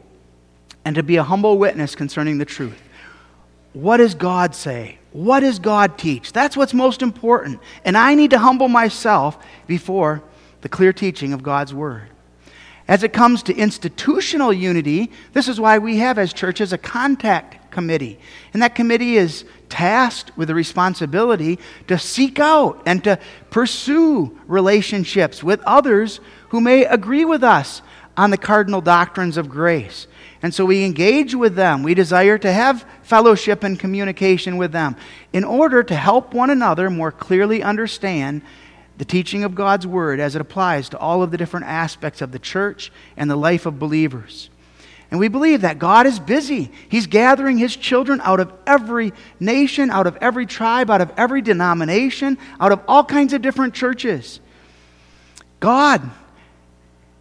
and 0.83 0.95
to 0.95 1.03
be 1.03 1.17
a 1.17 1.23
humble 1.23 1.57
witness 1.57 1.93
concerning 1.93 2.37
the 2.39 2.45
truth. 2.45 2.81
What 3.73 3.97
does 3.97 4.15
God 4.15 4.55
say? 4.55 4.97
What 5.11 5.41
does 5.41 5.59
God 5.59 5.97
teach? 5.97 6.31
That's 6.31 6.57
what's 6.57 6.73
most 6.73 7.01
important. 7.01 7.59
And 7.83 7.97
I 7.97 8.15
need 8.15 8.31
to 8.31 8.39
humble 8.39 8.69
myself 8.69 9.37
before 9.67 10.23
the 10.61 10.69
clear 10.69 10.93
teaching 10.93 11.33
of 11.33 11.43
God's 11.43 11.73
Word. 11.73 12.09
As 12.87 13.03
it 13.03 13.11
comes 13.11 13.43
to 13.43 13.55
institutional 13.55 14.53
unity, 14.53 15.11
this 15.33 15.47
is 15.47 15.59
why 15.59 15.77
we 15.77 15.97
have 15.97 16.17
as 16.17 16.31
churches 16.31 16.71
a 16.71 16.77
contact 16.77 17.69
committee. 17.69 18.17
And 18.53 18.61
that 18.61 18.75
committee 18.75 19.17
is 19.17 19.43
tasked 19.67 20.35
with 20.37 20.47
the 20.47 20.55
responsibility 20.55 21.59
to 21.87 21.99
seek 21.99 22.39
out 22.39 22.81
and 22.85 23.03
to 23.03 23.19
pursue 23.49 24.39
relationships 24.47 25.43
with 25.43 25.61
others 25.65 26.21
who 26.49 26.61
may 26.61 26.85
agree 26.85 27.25
with 27.25 27.43
us 27.43 27.81
on 28.15 28.29
the 28.31 28.37
cardinal 28.37 28.81
doctrines 28.81 29.35
of 29.35 29.49
grace. 29.49 30.07
And 30.41 30.53
so 30.53 30.65
we 30.65 30.85
engage 30.85 31.35
with 31.35 31.55
them. 31.55 31.83
We 31.83 31.93
desire 31.93 32.37
to 32.37 32.51
have 32.51 32.85
fellowship 33.03 33.63
and 33.63 33.77
communication 33.77 34.57
with 34.57 34.71
them 34.71 34.95
in 35.33 35.43
order 35.43 35.83
to 35.83 35.95
help 35.95 36.33
one 36.33 36.49
another 36.49 36.89
more 36.89 37.11
clearly 37.11 37.61
understand 37.61 38.43
the 38.97 39.05
teaching 39.05 39.43
of 39.43 39.55
God's 39.55 39.85
Word 39.85 40.19
as 40.19 40.35
it 40.35 40.41
applies 40.41 40.89
to 40.89 40.97
all 40.97 41.23
of 41.23 41.31
the 41.31 41.37
different 41.37 41.65
aspects 41.65 42.21
of 42.21 42.31
the 42.31 42.39
church 42.39 42.91
and 43.15 43.29
the 43.29 43.35
life 43.35 43.65
of 43.65 43.79
believers. 43.79 44.49
And 45.09 45.19
we 45.19 45.29
believe 45.29 45.61
that 45.61 45.79
God 45.79 46.05
is 46.05 46.19
busy. 46.19 46.71
He's 46.89 47.07
gathering 47.07 47.57
His 47.57 47.75
children 47.75 48.19
out 48.23 48.39
of 48.39 48.51
every 48.65 49.13
nation, 49.39 49.89
out 49.89 50.07
of 50.07 50.17
every 50.19 50.45
tribe, 50.45 50.89
out 50.89 51.01
of 51.01 51.11
every 51.15 51.41
denomination, 51.41 52.37
out 52.59 52.71
of 52.71 52.81
all 52.87 53.05
kinds 53.05 53.33
of 53.33 53.41
different 53.41 53.73
churches. 53.73 54.39
God 55.59 56.09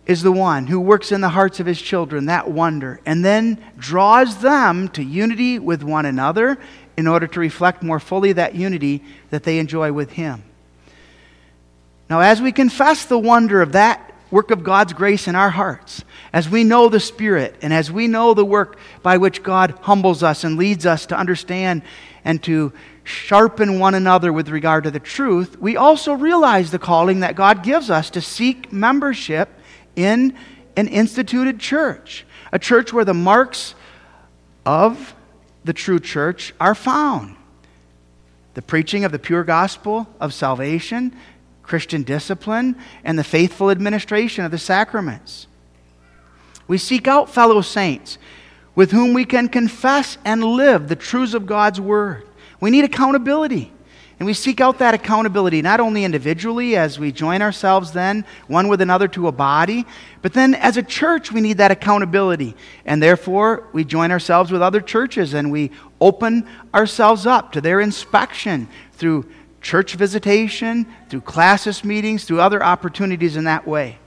is 0.07 0.23
the 0.23 0.33
one 0.33 0.67
who 0.67 0.81
works 0.81 1.11
in 1.11 1.21
the 1.21 1.29
hearts 1.29 1.59
of 1.59 1.67
his 1.67 1.83
children 1.83 2.27
that 2.27 2.49
wonder 2.49 3.01
and 3.05 3.25
then 3.25 3.63
draws 3.77 4.39
them 4.39 4.89
to 4.89 5.03
unity 5.03 5.59
with 5.59 5.83
one 5.83 6.07
another 6.07 6.57
in 6.97 7.09
order 7.09 7.27
to 7.27 7.41
reflect 7.41 7.83
more 7.83 7.99
fully 7.99 8.33
that 8.33 8.55
unity 8.55 9.03
that 9.31 9.43
they 9.43 9.59
enjoy 9.59 9.93
with 9.93 10.13
him. 10.13 10.45
Now, 12.09 12.21
as 12.21 12.41
we 12.41 12.53
confess 12.53 13.05
the 13.05 13.19
wonder 13.19 13.61
of 13.63 13.73
that 13.73 14.13
work 14.31 14.51
of 14.51 14.65
God's 14.65 14.93
grace 14.93 15.29
in 15.29 15.35
our 15.35 15.51
hearts, 15.51 16.05
as 16.33 16.49
we 16.49 16.65
know 16.65 16.89
the 16.89 17.01
Spirit, 17.01 17.57
and 17.63 17.73
as 17.73 17.91
we 17.91 18.07
know 18.07 18.35
the 18.35 18.45
work 18.45 18.79
by 19.03 19.17
which 19.17 19.43
God 19.43 19.79
humbles 19.83 20.23
us 20.23 20.45
and 20.45 20.57
leads 20.57 20.87
us 20.87 21.07
to 21.07 21.17
understand 21.17 21.83
and 22.25 22.43
to 22.45 22.73
sharpen 23.05 23.79
one 23.79 23.95
another 23.95 24.33
with 24.33 24.49
regard 24.49 24.85
to 24.85 24.91
the 24.91 25.01
truth, 25.01 25.59
we 25.61 25.77
also 25.77 26.13
realize 26.13 26.71
the 26.71 26.79
calling 26.79 27.21
that 27.21 27.37
God 27.37 27.63
gives 27.63 27.89
us 27.89 28.11
to 28.11 28.21
seek 28.21 28.73
membership 28.73 29.49
in 29.95 30.37
an 30.77 30.89
instituted 30.89 31.59
church, 31.59 32.27
a 32.53 32.59
church 32.59 32.93
where 32.93 33.05
the 33.05 33.15
marks 33.15 33.75
of 34.65 35.15
the 35.65 35.73
true 35.73 36.01
church 36.01 36.53
are 36.61 36.75
found. 36.75 37.37
The 38.55 38.63
preaching 38.63 39.05
of 39.05 39.13
the 39.13 39.19
pure 39.19 39.45
gospel 39.45 40.09
of 40.21 40.35
salvation, 40.35 41.15
Christian 41.67 42.03
discipline, 42.03 42.77
and 43.05 43.19
the 43.19 43.25
faithful 43.25 43.71
administration 43.71 44.45
of 44.45 44.51
the 44.51 44.59
sacraments. 44.59 45.47
We 46.69 46.79
seek 46.79 47.07
out 47.07 47.31
fellow 47.31 47.61
saints 47.61 48.19
with 48.75 48.91
whom 48.91 49.13
we 49.13 49.25
can 49.25 49.49
confess 49.49 50.19
and 50.25 50.45
live 50.45 50.89
the 50.89 50.97
truths 50.97 51.35
of 51.35 51.47
God's 51.47 51.81
word. 51.81 52.27
We 52.61 52.71
need 52.71 52.85
accountability. 52.85 53.73
And 54.19 54.27
we 54.27 54.33
seek 54.33 54.63
out 54.63 54.79
that 54.79 54.95
accountability, 54.95 55.61
not 55.61 55.79
only 55.79 56.03
individually 56.03 56.75
as 56.75 56.99
we 56.99 57.13
join 57.13 57.43
ourselves 57.43 57.93
then, 57.93 58.25
one 58.47 58.69
with 58.69 58.81
another 58.81 59.09
to 59.09 59.29
a 59.29 59.33
body, 59.33 59.85
but 60.23 60.33
then 60.33 60.55
as 60.55 60.79
a 60.79 60.83
church, 60.83 61.31
we 61.31 61.43
need 61.43 61.59
that 61.59 61.71
accountability. 61.71 62.57
And 62.87 63.03
therefore, 63.03 63.69
we 63.75 63.85
join 63.85 64.11
ourselves 64.11 64.51
with 64.51 64.63
other 64.63 64.81
churches 64.81 65.35
and 65.35 65.53
we 65.53 65.71
open 66.01 66.49
ourselves 66.73 67.27
up 67.27 67.53
to 67.53 67.61
their 67.61 67.81
inspection 67.81 68.69
through 68.93 69.27
church 69.61 69.95
visitation, 69.95 70.87
through 71.09 71.23
classes 71.23 71.85
meetings, 71.85 72.25
through 72.25 72.41
other 72.41 72.63
opportunities 72.63 73.37
in 73.37 73.45
that 73.45 73.67
way. 73.67 73.99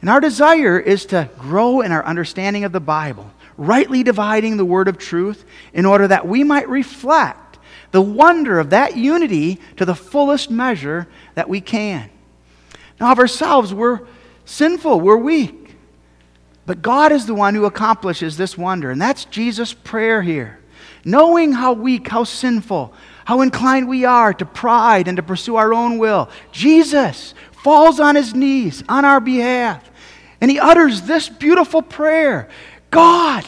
And 0.00 0.10
our 0.10 0.20
desire 0.20 0.78
is 0.78 1.06
to 1.06 1.28
grow 1.38 1.80
in 1.80 1.92
our 1.92 2.04
understanding 2.04 2.64
of 2.64 2.72
the 2.72 2.80
Bible, 2.80 3.30
rightly 3.56 4.02
dividing 4.02 4.56
the 4.56 4.64
word 4.64 4.88
of 4.88 4.98
truth, 4.98 5.44
in 5.72 5.86
order 5.86 6.06
that 6.06 6.28
we 6.28 6.44
might 6.44 6.68
reflect 6.68 7.58
the 7.90 8.02
wonder 8.02 8.58
of 8.58 8.70
that 8.70 8.96
unity 8.96 9.58
to 9.76 9.84
the 9.84 9.94
fullest 9.94 10.50
measure 10.50 11.06
that 11.34 11.48
we 11.48 11.60
can. 11.60 12.10
Now, 13.00 13.12
of 13.12 13.18
ourselves, 13.18 13.72
we're 13.72 14.00
sinful, 14.44 15.00
we're 15.00 15.16
weak. 15.16 15.74
But 16.66 16.82
God 16.82 17.12
is 17.12 17.26
the 17.26 17.34
one 17.34 17.54
who 17.54 17.64
accomplishes 17.64 18.36
this 18.36 18.58
wonder. 18.58 18.90
And 18.90 19.00
that's 19.00 19.24
Jesus' 19.26 19.72
prayer 19.72 20.22
here. 20.22 20.58
Knowing 21.04 21.52
how 21.52 21.72
weak, 21.72 22.08
how 22.08 22.24
sinful, 22.24 22.92
how 23.26 23.40
inclined 23.40 23.88
we 23.88 24.04
are 24.04 24.32
to 24.32 24.46
pride 24.46 25.08
and 25.08 25.16
to 25.16 25.22
pursue 25.22 25.56
our 25.56 25.74
own 25.74 25.98
will, 25.98 26.30
Jesus 26.52 27.34
falls 27.50 27.98
on 27.98 28.14
his 28.14 28.34
knees 28.34 28.84
on 28.88 29.04
our 29.04 29.18
behalf. 29.18 29.90
And 30.40 30.48
he 30.48 30.60
utters 30.60 31.02
this 31.02 31.28
beautiful 31.28 31.82
prayer 31.82 32.48
God, 32.90 33.44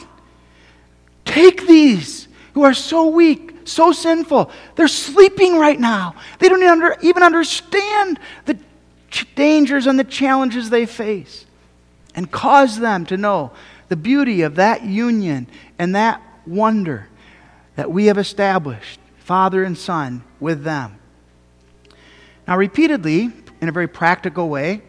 take 1.24 1.66
these 1.68 2.26
who 2.54 2.64
are 2.64 2.74
so 2.74 3.06
weak, 3.06 3.54
so 3.66 3.92
sinful. 3.92 4.50
They're 4.74 4.88
sleeping 4.88 5.56
right 5.56 5.78
now. 5.78 6.16
They 6.40 6.48
don't 6.48 6.98
even 7.04 7.22
understand 7.22 8.18
the 8.46 8.58
dangers 9.36 9.86
and 9.86 9.96
the 9.96 10.04
challenges 10.04 10.70
they 10.70 10.86
face. 10.86 11.46
And 12.16 12.28
cause 12.28 12.80
them 12.80 13.06
to 13.06 13.16
know 13.16 13.52
the 13.88 13.96
beauty 13.96 14.42
of 14.42 14.56
that 14.56 14.82
union 14.82 15.46
and 15.78 15.94
that 15.94 16.20
wonder 16.46 17.06
that 17.76 17.92
we 17.92 18.06
have 18.06 18.18
established, 18.18 18.98
Father 19.28 19.62
and 19.62 19.76
Son, 19.76 20.24
with 20.40 20.64
them. 20.64 20.98
Now, 22.46 22.56
repeatedly, 22.56 23.30
in 23.60 23.68
a 23.68 23.72
very 23.72 23.86
practical 23.86 24.48
way, 24.48 24.80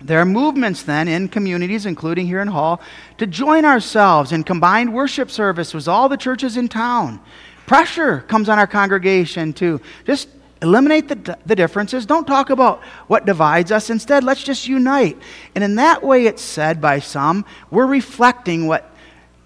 there 0.00 0.18
are 0.18 0.24
movements 0.24 0.82
then 0.82 1.06
in 1.06 1.28
communities, 1.28 1.86
including 1.86 2.26
here 2.26 2.40
in 2.40 2.48
Hull, 2.48 2.80
to 3.18 3.28
join 3.28 3.64
ourselves 3.64 4.32
in 4.32 4.42
combined 4.42 4.92
worship 4.92 5.30
service 5.30 5.72
with 5.72 5.86
all 5.86 6.08
the 6.08 6.16
churches 6.16 6.56
in 6.56 6.68
town. 6.68 7.20
Pressure 7.64 8.22
comes 8.22 8.48
on 8.48 8.58
our 8.58 8.66
congregation 8.66 9.52
to 9.52 9.80
just 10.04 10.28
eliminate 10.60 11.06
the, 11.06 11.38
the 11.46 11.54
differences. 11.54 12.06
Don't 12.06 12.26
talk 12.26 12.50
about 12.50 12.82
what 13.06 13.24
divides 13.24 13.70
us. 13.70 13.88
Instead, 13.88 14.24
let's 14.24 14.42
just 14.42 14.66
unite. 14.66 15.16
And 15.54 15.62
in 15.62 15.76
that 15.76 16.02
way, 16.02 16.26
it's 16.26 16.42
said 16.42 16.80
by 16.80 16.98
some, 16.98 17.44
we're 17.70 17.86
reflecting 17.86 18.66
what 18.66 18.90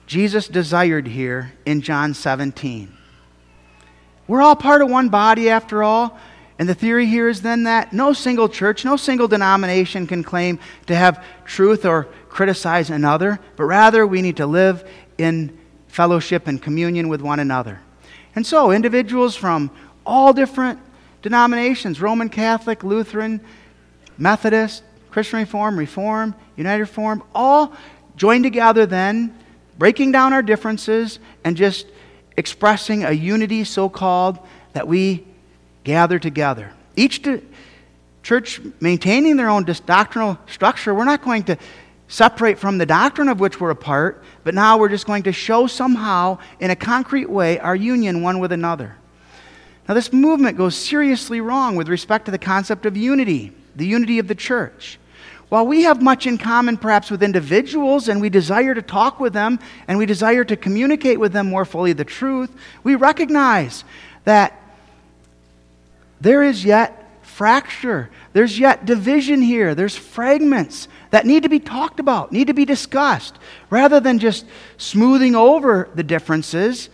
Jesus 0.06 0.48
desired 0.48 1.06
here 1.06 1.52
in 1.66 1.82
John 1.82 2.14
17. 2.14 2.94
We're 4.28 4.42
all 4.42 4.54
part 4.54 4.82
of 4.82 4.90
one 4.90 5.08
body, 5.08 5.50
after 5.50 5.82
all. 5.82 6.18
And 6.58 6.68
the 6.68 6.74
theory 6.74 7.06
here 7.06 7.28
is 7.28 7.42
then 7.42 7.64
that 7.64 7.92
no 7.92 8.12
single 8.12 8.48
church, 8.48 8.84
no 8.84 8.96
single 8.96 9.28
denomination 9.28 10.06
can 10.06 10.22
claim 10.22 10.58
to 10.86 10.94
have 10.94 11.24
truth 11.44 11.84
or 11.84 12.04
criticize 12.28 12.90
another, 12.90 13.38
but 13.56 13.64
rather 13.64 14.06
we 14.06 14.22
need 14.22 14.36
to 14.36 14.46
live 14.46 14.88
in 15.18 15.56
fellowship 15.86 16.46
and 16.46 16.60
communion 16.60 17.08
with 17.08 17.22
one 17.22 17.40
another. 17.40 17.80
And 18.34 18.46
so, 18.46 18.70
individuals 18.70 19.34
from 19.34 19.70
all 20.04 20.32
different 20.32 20.80
denominations 21.22 22.00
Roman 22.00 22.28
Catholic, 22.28 22.84
Lutheran, 22.84 23.40
Methodist, 24.16 24.82
Christian 25.10 25.40
Reform, 25.40 25.78
Reform, 25.78 26.34
United 26.56 26.82
Reform 26.82 27.22
all 27.34 27.72
join 28.16 28.42
together 28.42 28.84
then, 28.84 29.36
breaking 29.78 30.12
down 30.12 30.32
our 30.32 30.42
differences 30.42 31.18
and 31.44 31.56
just 31.56 31.86
expressing 32.38 33.04
a 33.04 33.10
unity 33.10 33.64
so 33.64 33.88
called 33.88 34.38
that 34.72 34.86
we 34.86 35.26
gather 35.82 36.18
together. 36.20 36.72
Each 36.94 37.20
church 38.22 38.60
maintaining 38.80 39.36
their 39.36 39.48
own 39.50 39.64
doctrinal 39.64 40.38
structure, 40.46 40.94
we're 40.94 41.04
not 41.04 41.22
going 41.22 41.42
to 41.44 41.58
separate 42.06 42.58
from 42.58 42.78
the 42.78 42.86
doctrine 42.86 43.28
of 43.28 43.40
which 43.40 43.60
we're 43.60 43.70
a 43.70 43.76
part, 43.76 44.22
but 44.44 44.54
now 44.54 44.78
we're 44.78 44.88
just 44.88 45.06
going 45.06 45.24
to 45.24 45.32
show 45.32 45.66
somehow, 45.66 46.38
in 46.60 46.70
a 46.70 46.76
concrete 46.76 47.28
way, 47.28 47.58
our 47.58 47.76
union 47.76 48.22
one 48.22 48.38
with 48.38 48.52
another. 48.52 48.96
Now, 49.88 49.94
this 49.94 50.12
movement 50.12 50.56
goes 50.56 50.76
seriously 50.76 51.40
wrong 51.40 51.74
with 51.74 51.88
respect 51.88 52.26
to 52.26 52.30
the 52.30 52.38
concept 52.38 52.86
of 52.86 52.96
unity, 52.96 53.52
the 53.74 53.86
unity 53.86 54.18
of 54.18 54.28
the 54.28 54.34
church. 54.34 54.98
While 55.48 55.66
we 55.66 55.82
have 55.82 56.02
much 56.02 56.26
in 56.26 56.38
common, 56.38 56.76
perhaps, 56.76 57.10
with 57.10 57.22
individuals, 57.22 58.08
and 58.08 58.20
we 58.20 58.28
desire 58.28 58.74
to 58.74 58.82
talk 58.82 59.18
with 59.18 59.32
them, 59.32 59.58
and 59.86 59.98
we 59.98 60.06
desire 60.06 60.44
to 60.44 60.56
communicate 60.56 61.18
with 61.18 61.32
them 61.32 61.48
more 61.48 61.64
fully 61.64 61.92
the 61.92 62.04
truth, 62.04 62.50
we 62.84 62.94
recognize 62.94 63.84
that 64.24 64.60
there 66.20 66.42
is 66.42 66.64
yet 66.64 66.94
fracture. 67.22 68.10
There's 68.32 68.58
yet 68.58 68.84
division 68.84 69.40
here. 69.40 69.74
There's 69.74 69.96
fragments 69.96 70.88
that 71.10 71.24
need 71.24 71.44
to 71.44 71.48
be 71.48 71.60
talked 71.60 72.00
about, 72.00 72.32
need 72.32 72.48
to 72.48 72.54
be 72.54 72.64
discussed, 72.64 73.38
rather 73.70 74.00
than 74.00 74.18
just 74.18 74.44
smoothing 74.76 75.34
over 75.34 75.88
the 75.94 76.02
differences 76.02 76.90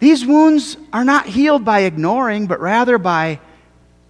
these 0.00 0.24
wounds 0.24 0.78
are 0.94 1.04
not 1.04 1.26
healed 1.26 1.64
by 1.64 1.80
ignoring, 1.80 2.46
but 2.46 2.58
rather 2.58 2.96
by 2.96 3.38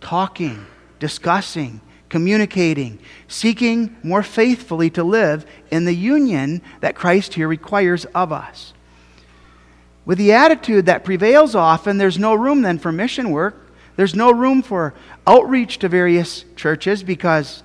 talking, 0.00 0.64
discussing, 1.00 1.80
communicating, 2.10 2.98
seeking 3.26 3.96
more 4.02 4.22
faithfully 4.22 4.90
to 4.90 5.02
live 5.02 5.46
in 5.70 5.86
the 5.86 5.94
union 5.94 6.60
that 6.80 6.94
Christ 6.94 7.32
here 7.32 7.48
requires 7.48 8.04
of 8.06 8.32
us. 8.32 8.74
With 10.04 10.18
the 10.18 10.32
attitude 10.32 10.86
that 10.86 11.04
prevails 11.04 11.54
often, 11.54 11.96
there's 11.96 12.18
no 12.18 12.34
room 12.34 12.60
then 12.60 12.78
for 12.78 12.92
mission 12.92 13.30
work. 13.30 13.72
There's 13.96 14.14
no 14.14 14.30
room 14.30 14.60
for 14.60 14.92
outreach 15.26 15.78
to 15.78 15.88
various 15.88 16.44
churches 16.56 17.02
because 17.02 17.62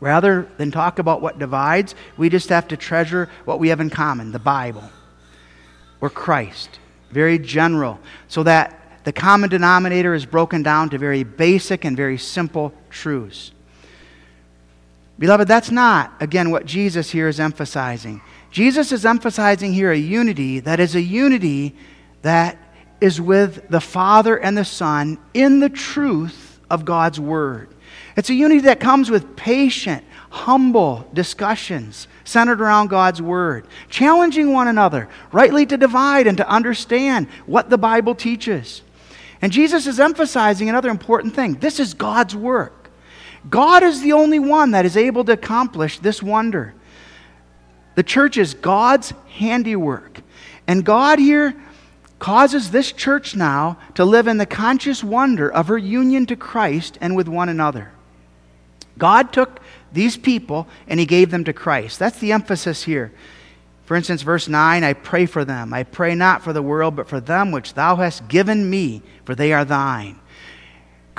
rather 0.00 0.48
than 0.58 0.70
talk 0.70 0.98
about 0.98 1.22
what 1.22 1.38
divides, 1.38 1.94
we 2.18 2.28
just 2.28 2.50
have 2.50 2.68
to 2.68 2.76
treasure 2.76 3.30
what 3.46 3.58
we 3.58 3.68
have 3.68 3.80
in 3.80 3.88
common 3.88 4.32
the 4.32 4.38
Bible 4.38 4.84
or 6.02 6.10
Christ 6.10 6.78
very 7.10 7.38
general, 7.38 7.98
so 8.28 8.42
that 8.44 8.76
the 9.04 9.12
common 9.12 9.50
denominator 9.50 10.14
is 10.14 10.26
broken 10.26 10.62
down 10.62 10.90
to 10.90 10.98
very 10.98 11.24
basic 11.24 11.84
and 11.84 11.96
very 11.96 12.18
simple 12.18 12.72
truths. 12.90 13.52
Beloved, 15.20 15.46
that's 15.46 15.70
not, 15.70 16.14
again, 16.20 16.50
what 16.50 16.64
Jesus 16.64 17.10
here 17.10 17.28
is 17.28 17.38
emphasizing. 17.38 18.22
Jesus 18.50 18.90
is 18.90 19.04
emphasizing 19.04 19.74
here 19.74 19.92
a 19.92 19.96
unity 19.96 20.60
that 20.60 20.80
is 20.80 20.94
a 20.94 21.02
unity 21.02 21.76
that 22.22 22.56
is 23.02 23.20
with 23.20 23.68
the 23.68 23.82
Father 23.82 24.38
and 24.38 24.56
the 24.56 24.64
Son 24.64 25.18
in 25.34 25.60
the 25.60 25.68
truth 25.68 26.58
of 26.70 26.86
God's 26.86 27.20
Word. 27.20 27.68
It's 28.16 28.30
a 28.30 28.34
unity 28.34 28.62
that 28.62 28.80
comes 28.80 29.10
with 29.10 29.36
patient, 29.36 30.04
humble 30.30 31.06
discussions 31.12 32.08
centered 32.24 32.62
around 32.62 32.88
God's 32.88 33.20
Word, 33.20 33.66
challenging 33.90 34.54
one 34.54 34.68
another 34.68 35.06
rightly 35.32 35.66
to 35.66 35.76
divide 35.76 36.28
and 36.28 36.38
to 36.38 36.48
understand 36.48 37.28
what 37.44 37.68
the 37.68 37.78
Bible 37.78 38.14
teaches. 38.14 38.80
And 39.42 39.52
Jesus 39.52 39.86
is 39.86 40.00
emphasizing 40.00 40.70
another 40.70 40.88
important 40.88 41.34
thing 41.34 41.56
this 41.56 41.78
is 41.78 41.92
God's 41.92 42.34
work. 42.34 42.79
God 43.48 43.82
is 43.82 44.02
the 44.02 44.12
only 44.12 44.38
one 44.38 44.72
that 44.72 44.84
is 44.84 44.96
able 44.96 45.24
to 45.24 45.32
accomplish 45.32 45.98
this 45.98 46.22
wonder. 46.22 46.74
The 47.94 48.02
church 48.02 48.36
is 48.36 48.54
God's 48.54 49.12
handiwork. 49.28 50.20
And 50.66 50.84
God 50.84 51.18
here 51.18 51.54
causes 52.18 52.70
this 52.70 52.92
church 52.92 53.34
now 53.34 53.78
to 53.94 54.04
live 54.04 54.26
in 54.26 54.36
the 54.36 54.46
conscious 54.46 55.02
wonder 55.02 55.50
of 55.50 55.68
her 55.68 55.78
union 55.78 56.26
to 56.26 56.36
Christ 56.36 56.98
and 57.00 57.16
with 57.16 57.28
one 57.28 57.48
another. 57.48 57.90
God 58.98 59.32
took 59.32 59.60
these 59.92 60.16
people 60.16 60.68
and 60.86 61.00
he 61.00 61.06
gave 61.06 61.30
them 61.30 61.44
to 61.44 61.52
Christ. 61.52 61.98
That's 61.98 62.18
the 62.18 62.32
emphasis 62.32 62.84
here. 62.84 63.12
For 63.86 63.96
instance, 63.96 64.22
verse 64.22 64.46
9 64.46 64.84
I 64.84 64.92
pray 64.92 65.26
for 65.26 65.44
them. 65.44 65.74
I 65.74 65.82
pray 65.82 66.14
not 66.14 66.42
for 66.42 66.52
the 66.52 66.62
world, 66.62 66.94
but 66.94 67.08
for 67.08 67.18
them 67.18 67.50
which 67.50 67.74
thou 67.74 67.96
hast 67.96 68.28
given 68.28 68.70
me, 68.70 69.02
for 69.24 69.34
they 69.34 69.52
are 69.52 69.64
thine. 69.64 70.20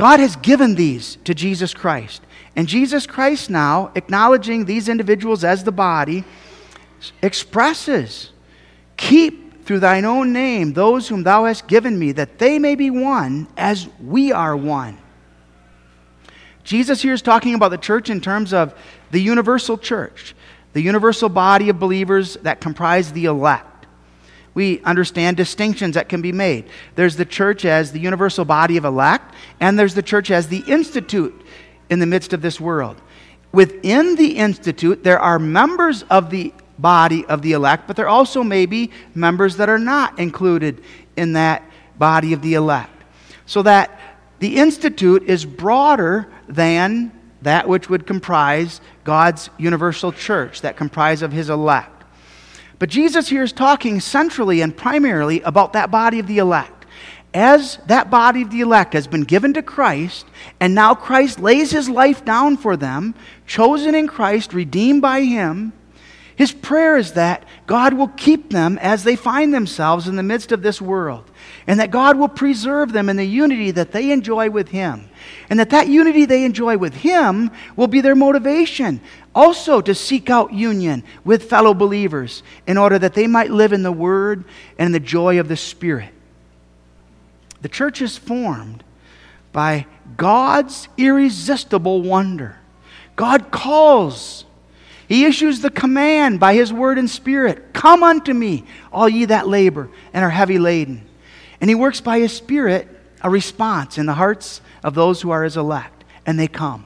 God 0.02 0.20
has 0.20 0.36
given 0.38 0.74
these 0.74 1.18
to 1.26 1.36
Jesus 1.36 1.76
Christ. 1.76 2.24
And 2.56 2.68
Jesus 2.68 3.06
Christ 3.06 3.52
now, 3.52 3.92
acknowledging 3.94 4.66
these 4.66 4.90
individuals 4.90 5.44
as 5.44 5.64
the 5.64 5.72
body, 5.72 6.24
expresses 7.22 8.32
Keep 8.98 9.64
through 9.64 9.80
thine 9.80 10.04
own 10.04 10.34
name 10.34 10.74
those 10.74 11.08
whom 11.08 11.22
thou 11.22 11.46
hast 11.46 11.68
given 11.68 12.00
me, 12.00 12.14
that 12.14 12.40
they 12.40 12.58
may 12.58 12.74
be 12.74 12.90
one 12.90 13.48
as 13.56 13.88
we 14.04 14.32
are 14.32 14.58
one. 14.58 14.98
Jesus 16.64 17.00
here 17.00 17.14
is 17.14 17.22
talking 17.22 17.54
about 17.54 17.70
the 17.70 17.78
church 17.78 18.10
in 18.10 18.22
terms 18.22 18.56
of 18.56 18.74
the 19.12 19.22
universal 19.22 19.78
church, 19.78 20.34
the 20.74 20.82
universal 20.82 21.30
body 21.30 21.70
of 21.70 21.80
believers 21.80 22.38
that 22.38 22.60
comprise 22.60 23.12
the 23.12 23.26
elect. 23.26 23.71
We 24.54 24.82
understand 24.82 25.38
distinctions 25.38 25.96
that 25.96 26.10
can 26.10 26.22
be 26.22 26.32
made. 26.32 26.66
There's 26.96 27.16
the 27.16 27.26
church 27.26 27.64
as 27.64 27.92
the 27.92 28.00
universal 28.00 28.44
body 28.44 28.78
of 28.78 28.86
elect, 28.86 29.34
and 29.60 29.80
there's 29.80 29.94
the 29.94 30.04
church 30.04 30.30
as 30.30 30.48
the 30.48 30.64
institute 30.68 31.40
in 31.90 32.00
the 32.00 32.06
midst 32.06 32.34
of 32.34 32.42
this 32.42 32.60
world. 32.60 33.02
Within 33.54 34.16
the 34.16 34.38
institute, 34.38 35.04
there 35.04 35.20
are 35.20 35.40
members 35.40 36.04
of 36.04 36.30
the 36.30 36.54
body 36.78 37.26
of 37.26 37.42
the 37.42 37.54
elect, 37.54 37.88
but 37.88 37.96
there 37.96 38.08
also 38.08 38.44
may 38.44 38.66
be 38.66 38.92
members 39.14 39.58
that 39.58 39.70
are 39.70 39.80
not 39.80 40.20
included 40.20 40.82
in 41.16 41.34
that 41.34 41.64
body 41.98 42.34
of 42.34 42.42
the 42.42 42.56
elect. 42.56 42.92
So 43.46 43.62
that 43.64 44.00
the 44.40 44.58
institute 44.58 45.24
is 45.24 45.46
broader 45.46 46.32
than 46.48 47.12
that 47.42 47.68
which 47.68 47.90
would 47.90 48.08
comprise 48.08 48.82
God's 49.04 49.50
universal 49.58 50.12
church, 50.12 50.62
that 50.62 50.78
comprise 50.78 51.22
of 51.22 51.32
his 51.32 51.50
elect. 51.50 52.01
But 52.82 52.90
Jesus 52.90 53.30
here 53.30 53.44
is 53.44 53.54
talking 53.54 54.00
centrally 54.00 54.62
and 54.62 54.76
primarily 54.76 55.40
about 55.42 55.74
that 55.74 55.92
body 55.92 56.18
of 56.18 56.26
the 56.26 56.40
elect. 56.40 56.88
as 57.32 57.78
that 57.86 58.10
body 58.10 58.42
of 58.42 58.50
the 58.50 58.62
elect 58.62 58.94
has 58.94 59.06
been 59.06 59.22
given 59.22 59.54
to 59.54 59.62
Christ, 59.62 60.26
and 60.60 60.74
now 60.74 60.96
Christ 60.96 61.40
lays 61.40 61.70
his 61.70 61.88
life 61.88 62.26
down 62.26 62.58
for 62.58 62.76
them, 62.76 63.14
chosen 63.46 63.94
in 63.94 64.08
Christ, 64.08 64.52
redeemed 64.52 65.04
by 65.04 65.22
him, 65.22 65.74
his 66.42 66.52
prayer 66.52 66.98
is 66.98 67.12
that 67.14 67.46
God 67.68 67.94
will 67.94 68.08
keep 68.08 68.50
them 68.50 68.80
as 68.80 69.04
they 69.04 69.16
find 69.16 69.54
themselves 69.54 70.08
in 70.08 70.16
the 70.16 70.24
midst 70.24 70.52
of 70.52 70.64
this 70.64 70.82
world, 70.82 71.30
and 71.68 71.80
that 71.80 71.92
God 71.92 72.18
will 72.18 72.28
preserve 72.28 72.94
them 72.94 73.10
in 73.10 73.16
the 73.16 73.24
unity 73.24 73.70
that 73.70 73.92
they 73.92 74.12
enjoy 74.12 74.50
with 74.50 74.70
him, 74.70 75.08
and 75.52 75.60
that 75.60 75.70
that 75.70 75.88
unity 75.88 76.26
they 76.26 76.44
enjoy 76.44 76.80
with 76.80 76.96
him 76.96 77.52
will 77.76 77.86
be 77.86 78.02
their 78.02 78.16
motivation 78.16 79.02
also 79.34 79.82
to 79.82 79.96
seek 79.96 80.30
out 80.30 80.54
union 80.54 81.04
with 81.24 81.50
fellow 81.50 81.74
believers 81.74 82.44
in 82.68 82.78
order 82.78 83.00
that 83.00 83.14
they 83.14 83.28
might 83.28 83.52
live 83.52 83.74
in 83.74 83.84
the 83.84 83.92
word 83.92 84.44
and 84.78 84.94
the 84.94 85.00
joy 85.00 85.40
of 85.40 85.48
the 85.48 85.58
Spirit. 85.58 86.10
The 87.62 87.70
church 87.70 88.02
is 88.02 88.18
formed 88.18 88.84
by 89.52 89.86
God's 90.18 90.88
irresistible 90.98 92.02
wonder. 92.02 92.58
God 93.16 93.52
calls. 93.52 94.46
He 95.08 95.26
issues 95.26 95.62
the 95.62 95.70
command 95.70 96.40
by 96.40 96.54
His 96.54 96.72
word 96.72 96.98
and 96.98 97.10
spirit 97.10 97.74
Come 97.74 98.04
unto 98.04 98.34
me, 98.34 98.66
all 98.92 99.10
ye 99.10 99.26
that 99.26 99.48
labor 99.48 99.90
and 100.14 100.24
are 100.24 100.30
heavy 100.30 100.60
laden. 100.60 101.08
And 101.60 101.70
He 101.70 101.76
works 101.76 102.02
by 102.02 102.20
His 102.20 102.34
Spirit 102.34 102.88
a 103.22 103.30
response 103.30 103.98
in 103.98 104.06
the 104.06 104.14
hearts 104.14 104.62
of 104.84 104.96
those 104.96 105.22
who 105.22 105.32
are 105.32 105.44
His 105.44 105.58
elect, 105.58 106.04
and 106.26 106.40
they 106.40 106.48
come. 106.48 106.86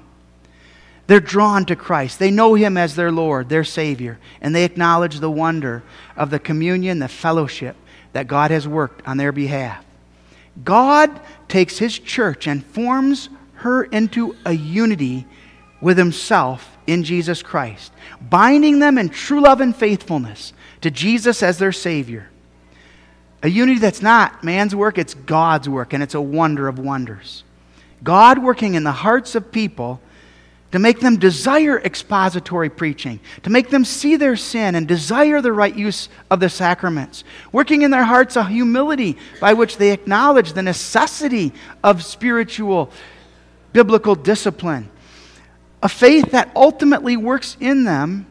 They're 1.07 1.19
drawn 1.19 1.65
to 1.65 1.75
Christ. 1.75 2.19
They 2.19 2.31
know 2.31 2.55
Him 2.55 2.77
as 2.77 2.95
their 2.95 3.11
Lord, 3.11 3.49
their 3.49 3.63
Savior, 3.63 4.17
and 4.41 4.55
they 4.55 4.63
acknowledge 4.63 5.19
the 5.19 5.29
wonder 5.29 5.83
of 6.15 6.29
the 6.29 6.39
communion, 6.39 6.99
the 6.99 7.07
fellowship 7.07 7.75
that 8.13 8.27
God 8.27 8.49
has 8.51 8.67
worked 8.67 9.05
on 9.07 9.17
their 9.17 9.31
behalf. 9.31 9.85
God 10.63 11.19
takes 11.47 11.77
his 11.77 11.99
church 11.99 12.47
and 12.47 12.65
forms 12.65 13.29
her 13.55 13.83
into 13.83 14.35
a 14.45 14.53
unity 14.53 15.25
with 15.81 15.97
himself 15.97 16.77
in 16.87 17.03
Jesus 17.03 17.43
Christ, 17.43 17.91
binding 18.21 18.79
them 18.79 18.97
in 18.97 19.09
true 19.09 19.41
love 19.41 19.59
and 19.59 19.75
faithfulness 19.75 20.53
to 20.81 20.89
Jesus 20.89 21.43
as 21.43 21.57
their 21.57 21.71
Savior. 21.71 22.29
A 23.43 23.49
unity 23.49 23.79
that's 23.79 24.01
not 24.01 24.43
man's 24.43 24.73
work, 24.73 24.97
it's 24.97 25.13
God's 25.13 25.67
work, 25.67 25.93
and 25.93 26.01
it's 26.01 26.15
a 26.15 26.21
wonder 26.21 26.67
of 26.67 26.79
wonders. 26.79 27.43
God 28.03 28.41
working 28.41 28.75
in 28.75 28.83
the 28.83 28.91
hearts 28.91 29.35
of 29.35 29.51
people 29.51 29.99
to 30.75 30.79
make 30.79 30.99
them 30.99 31.15
desire 31.15 31.79
expository 31.79 32.69
preaching, 32.69 33.17
to 33.43 33.49
make 33.49 33.69
them 33.69 33.85
see 33.85 34.17
their 34.17 34.35
sin 34.35 34.75
and 34.75 34.85
desire 34.85 35.39
the 35.39 35.53
right 35.53 35.73
use 35.73 36.09
of 36.29 36.41
the 36.41 36.49
sacraments, 36.49 37.23
working 37.53 37.83
in 37.83 37.91
their 37.91 38.03
hearts 38.03 38.35
a 38.35 38.43
humility 38.43 39.15
by 39.39 39.53
which 39.53 39.77
they 39.77 39.91
acknowledge 39.91 40.51
the 40.51 40.61
necessity 40.61 41.53
of 41.81 42.03
spiritual 42.03 42.91
biblical 43.71 44.15
discipline, 44.15 44.89
a 45.81 45.87
faith 45.87 46.31
that 46.31 46.51
ultimately 46.57 47.15
works 47.15 47.55
in 47.61 47.85
them 47.85 48.25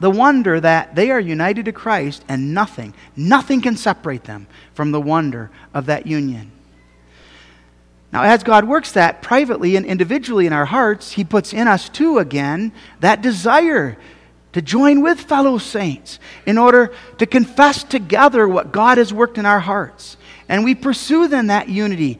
the 0.00 0.10
wonder 0.10 0.60
that 0.60 0.94
they 0.94 1.10
are 1.10 1.18
united 1.18 1.64
to 1.64 1.72
Christ 1.72 2.26
and 2.28 2.52
nothing, 2.52 2.92
nothing 3.16 3.62
can 3.62 3.78
separate 3.78 4.24
them 4.24 4.48
from 4.74 4.92
the 4.92 5.00
wonder 5.00 5.50
of 5.72 5.86
that 5.86 6.06
union. 6.06 6.52
Now, 8.12 8.22
as 8.22 8.42
God 8.42 8.66
works 8.66 8.92
that 8.92 9.22
privately 9.22 9.74
and 9.74 9.86
individually 9.86 10.46
in 10.46 10.52
our 10.52 10.66
hearts, 10.66 11.12
He 11.12 11.24
puts 11.24 11.52
in 11.52 11.66
us 11.66 11.88
too 11.88 12.18
again 12.18 12.72
that 13.00 13.22
desire 13.22 13.96
to 14.52 14.60
join 14.60 15.00
with 15.00 15.18
fellow 15.18 15.56
saints 15.56 16.18
in 16.44 16.58
order 16.58 16.92
to 17.18 17.26
confess 17.26 17.82
together 17.82 18.46
what 18.46 18.70
God 18.70 18.98
has 18.98 19.12
worked 19.12 19.38
in 19.38 19.46
our 19.46 19.60
hearts. 19.60 20.18
And 20.46 20.62
we 20.62 20.74
pursue 20.74 21.26
then 21.26 21.46
that 21.46 21.70
unity, 21.70 22.18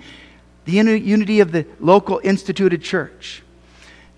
the 0.65 0.73
unity 0.73 1.41
of 1.41 1.53
the 1.53 1.67
local 1.79 2.21
instituted 2.25 2.81
church. 2.83 3.43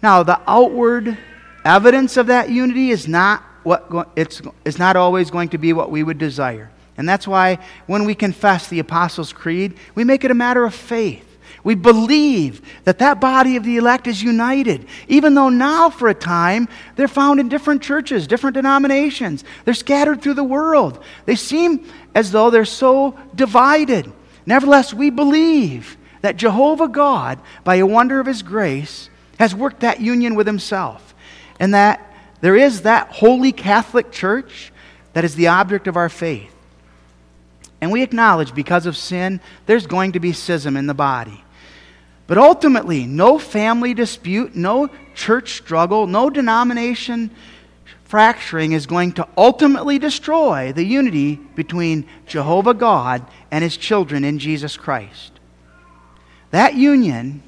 Now, 0.01 0.23
the 0.23 0.41
outward 0.47 1.19
evidence 1.65 2.17
of 2.17 2.29
that 2.29 2.51
unity 2.51 2.91
is 2.91 3.09
not 3.09 3.43
what 3.65 4.11
it's, 4.15 4.43
it's 4.65 4.79
not 4.79 4.95
always 4.95 5.31
going 5.31 5.49
to 5.49 5.59
be 5.59 5.73
what 5.73 5.91
we 5.91 6.05
would 6.05 6.19
desire. 6.19 6.71
And 6.97 7.09
that's 7.09 7.27
why 7.27 7.59
when 7.87 8.05
we 8.05 8.15
confess 8.15 8.69
the 8.69 8.79
Apostles' 8.79 9.33
Creed, 9.33 9.75
we 9.97 10.05
make 10.05 10.23
it 10.23 10.31
a 10.31 10.35
matter 10.35 10.65
of 10.65 10.75
faith. 10.75 11.34
We 11.64 11.74
believe 11.74 12.61
that 12.85 12.98
that 12.98 13.22
body 13.22 13.57
of 13.57 13.64
the 13.64 13.79
elect 13.79 14.07
is 14.07 14.22
united, 14.22 14.87
even 15.09 15.35
though 15.35 15.48
now, 15.48 15.88
for 15.88 16.09
a 16.09 16.14
time, 16.14 16.68
they're 16.94 17.09
found 17.09 17.40
in 17.40 17.48
different 17.48 17.83
churches, 17.83 18.27
different 18.27 18.55
denominations. 18.55 19.44
They're 19.64 19.72
scattered 19.72 20.20
through 20.20 20.35
the 20.35 20.44
world. 20.44 21.03
They 21.24 21.37
seem 21.37 21.87
as 22.14 22.31
though 22.31 22.50
they're 22.50 22.66
so 22.66 23.18
divided. 23.35 24.12
Nevertheless, 24.44 24.92
we 24.92 25.09
believe 25.09 25.96
that 26.20 26.37
Jehovah 26.37 26.88
God, 26.88 27.40
by 27.64 27.77
a 27.77 27.87
wonder 27.87 28.20
of 28.20 28.27
His 28.27 28.42
grace, 28.42 29.09
has 29.38 29.55
worked 29.55 29.81
that 29.81 30.00
union 30.00 30.35
with 30.35 30.46
Himself, 30.46 31.14
and 31.59 31.72
that 31.72 32.14
there 32.42 32.57
is 32.57 32.83
that 32.83 33.09
holy 33.09 33.53
Catholic 33.53 34.12
Church 34.12 34.70
that 35.14 35.24
is 35.24 35.35
the 35.35 35.48
object 35.48 35.87
of 35.87 35.96
our 35.96 36.11
faith. 36.11 36.55
And 37.81 37.92
we 37.92 38.03
acknowledge 38.03 38.55
because 38.55 38.87
of 38.87 38.96
sin, 38.96 39.40
there's 39.66 39.87
going 39.87 40.12
to 40.12 40.20
be 40.20 40.33
schism 40.33 40.77
in 40.77 40.87
the 40.87 40.94
body. 40.94 41.43
But 42.27 42.39
ultimately, 42.39 43.07
no 43.07 43.39
family 43.39 43.95
dispute, 43.95 44.55
no 44.55 44.89
church 45.15 45.57
struggle, 45.57 46.07
no 46.07 46.31
denomination 46.31 47.31
fracturing 48.15 48.71
is 48.71 48.87
going 48.87 49.11
to 49.11 49.27
ultimately 49.37 49.99
destroy 49.99 50.73
the 50.73 50.85
unity 50.85 51.35
between 51.35 52.07
Jehovah 52.27 52.73
God 52.73 53.27
and 53.51 53.65
his 53.65 53.77
children 53.77 54.23
in 54.23 54.39
Jesus 54.39 54.77
Christ. 54.77 55.33
That 56.53 56.75
union 56.75 57.43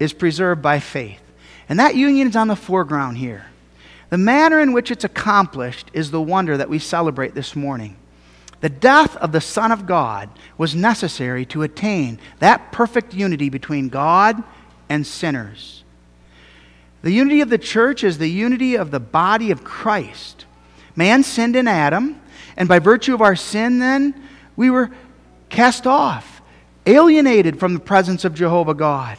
is 0.00 0.12
preserved 0.12 0.60
by 0.60 0.80
faith. 0.80 1.20
And 1.68 1.78
that 1.78 1.94
union 1.94 2.26
is 2.26 2.34
on 2.34 2.48
the 2.48 2.56
foreground 2.56 3.18
here. 3.18 3.46
The 4.10 4.18
manner 4.18 4.58
in 4.58 4.72
which 4.72 4.90
it's 4.90 5.04
accomplished 5.04 5.88
is 5.92 6.10
the 6.10 6.20
wonder 6.20 6.56
that 6.56 6.68
we 6.68 6.80
celebrate 6.80 7.34
this 7.34 7.54
morning. 7.54 7.96
The 8.62 8.68
death 8.68 9.16
of 9.16 9.32
the 9.32 9.40
Son 9.40 9.72
of 9.72 9.86
God 9.86 10.30
was 10.56 10.74
necessary 10.74 11.44
to 11.46 11.62
attain 11.62 12.20
that 12.38 12.70
perfect 12.70 13.12
unity 13.12 13.50
between 13.50 13.88
God 13.88 14.42
and 14.88 15.04
sinners. 15.04 15.82
The 17.02 17.10
unity 17.10 17.40
of 17.40 17.50
the 17.50 17.58
church 17.58 18.04
is 18.04 18.18
the 18.18 18.30
unity 18.30 18.76
of 18.76 18.92
the 18.92 19.00
body 19.00 19.50
of 19.50 19.64
Christ. 19.64 20.46
Man 20.94 21.24
sinned 21.24 21.56
in 21.56 21.66
Adam, 21.66 22.20
and 22.56 22.68
by 22.68 22.78
virtue 22.78 23.14
of 23.14 23.20
our 23.20 23.34
sin, 23.34 23.80
then, 23.80 24.28
we 24.54 24.70
were 24.70 24.92
cast 25.48 25.84
off, 25.84 26.40
alienated 26.86 27.58
from 27.58 27.74
the 27.74 27.80
presence 27.80 28.24
of 28.24 28.32
Jehovah 28.32 28.74
God. 28.74 29.18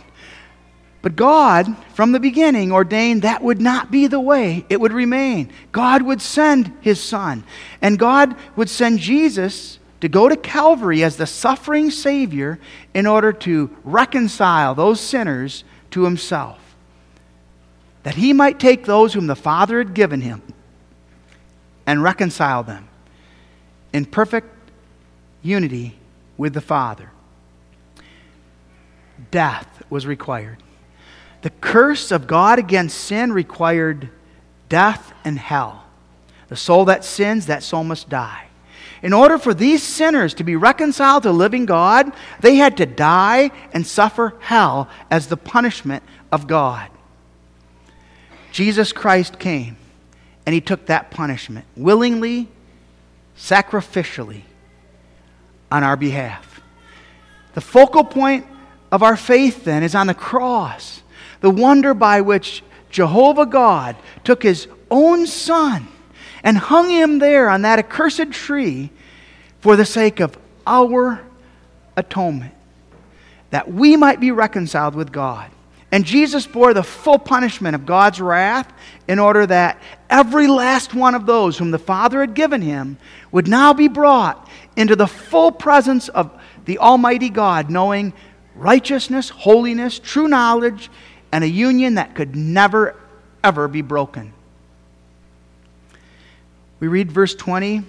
But 1.03 1.17
God, 1.17 1.75
from 1.93 2.13
the 2.13 2.19
beginning, 2.19 2.71
ordained 2.71 3.23
that 3.23 3.43
would 3.43 3.61
not 3.61 3.91
be 3.91 4.07
the 4.07 4.21
way 4.21 4.65
it 4.69 4.79
would 4.79 4.93
remain. 4.93 5.51
God 5.73 6.01
would 6.01 6.21
send 6.21 6.71
his 6.79 7.03
Son, 7.03 7.43
and 7.81 7.99
God 7.99 8.35
would 8.55 8.69
send 8.69 8.99
Jesus 8.99 9.79
to 9.99 10.07
go 10.07 10.29
to 10.29 10.37
Calvary 10.37 11.03
as 11.03 11.17
the 11.17 11.27
suffering 11.27 11.91
Savior 11.91 12.57
in 12.93 13.05
order 13.05 13.33
to 13.33 13.69
reconcile 13.83 14.73
those 14.75 15.01
sinners 15.01 15.65
to 15.91 16.05
himself. 16.05 16.57
That 18.03 18.15
he 18.15 18.31
might 18.31 18.57
take 18.57 18.85
those 18.85 19.13
whom 19.13 19.27
the 19.27 19.35
Father 19.35 19.79
had 19.79 19.93
given 19.93 20.21
him 20.21 20.41
and 21.85 22.01
reconcile 22.01 22.63
them 22.63 22.87
in 23.91 24.05
perfect 24.05 24.47
unity 25.41 25.97
with 26.37 26.53
the 26.53 26.61
Father. 26.61 27.09
Death 29.31 29.83
was 29.89 30.07
required. 30.07 30.63
The 31.43 31.49
curse 31.49 32.11
of 32.11 32.25
God 32.25 32.57
against 32.57 32.97
sin 32.97 33.33
required 33.33 34.09
death 34.69 35.13
and 35.23 35.37
hell. 35.37 35.83
The 36.47 36.55
soul 36.55 36.85
that 36.85 37.05
sins, 37.05 37.45
that 37.45 37.63
soul 37.63 37.83
must 37.83 38.09
die. 38.09 38.47
In 39.01 39.11
order 39.11 39.37
for 39.37 39.53
these 39.53 39.83
sinners 39.83 40.33
to 40.35 40.45
be 40.45 40.55
reconciled 40.55 41.23
to 41.23 41.31
living 41.33 41.65
God, 41.65 42.13
they 42.39 42.55
had 42.55 42.77
to 42.77 42.85
die 42.85 43.51
and 43.73 43.85
suffer 43.85 44.35
hell 44.39 44.89
as 45.11 45.27
the 45.27 45.35
punishment 45.35 46.03
of 46.31 46.47
God. 46.47 46.89
Jesus 48.53 48.93
Christ 48.93 49.37
came 49.37 49.75
and 50.45 50.53
he 50.53 50.61
took 50.61 50.85
that 50.85 51.11
punishment 51.11 51.65
willingly, 51.75 52.47
sacrificially 53.37 54.43
on 55.69 55.83
our 55.83 55.97
behalf. 55.97 56.61
The 57.53 57.61
focal 57.61 58.05
point 58.05 58.47
of 58.93 59.03
our 59.03 59.17
faith 59.17 59.65
then 59.65 59.83
is 59.83 59.95
on 59.95 60.07
the 60.07 60.13
cross 60.13 61.02
the 61.43 61.49
wonder 61.49 61.93
by 61.93 62.21
which 62.21 62.63
Jehovah 62.89 63.45
God 63.45 63.97
took 64.23 64.41
his 64.41 64.69
own 64.89 65.27
son 65.27 65.85
and 66.41 66.57
hung 66.57 66.89
him 66.89 67.19
there 67.19 67.49
on 67.49 67.63
that 67.63 67.79
accursed 67.79 68.31
tree 68.31 68.89
for 69.59 69.75
the 69.75 69.85
sake 69.85 70.21
of 70.21 70.37
our 70.65 71.21
atonement, 71.97 72.53
that 73.49 73.69
we 73.69 73.97
might 73.97 74.21
be 74.21 74.31
reconciled 74.31 74.95
with 74.95 75.11
God. 75.11 75.51
And 75.91 76.05
Jesus 76.05 76.47
bore 76.47 76.73
the 76.73 76.81
full 76.81 77.19
punishment 77.19 77.75
of 77.75 77.85
God's 77.85 78.21
wrath 78.21 78.71
in 79.09 79.19
order 79.19 79.45
that 79.45 79.81
every 80.09 80.47
last 80.47 80.93
one 80.93 81.13
of 81.13 81.25
those 81.25 81.57
whom 81.57 81.71
the 81.71 81.77
Father 81.77 82.21
had 82.21 82.35
given 82.35 82.61
him 82.61 82.97
would 83.33 83.49
now 83.49 83.73
be 83.73 83.89
brought 83.89 84.47
into 84.77 84.95
the 84.95 85.07
full 85.07 85.51
presence 85.51 86.07
of 86.07 86.31
the 86.63 86.77
Almighty 86.77 87.29
God, 87.29 87.69
knowing 87.69 88.13
righteousness, 88.55 89.27
holiness, 89.27 89.99
true 89.99 90.29
knowledge, 90.29 90.89
and 91.33 91.43
a 91.43 91.49
union 91.49 91.95
that 91.95 92.13
could 92.13 92.35
never, 92.35 92.95
ever 93.43 93.67
be 93.67 93.81
broken. 93.81 94.31
We 96.79 96.87
read 96.87 97.11
verse 97.11 97.33
20 97.33 97.81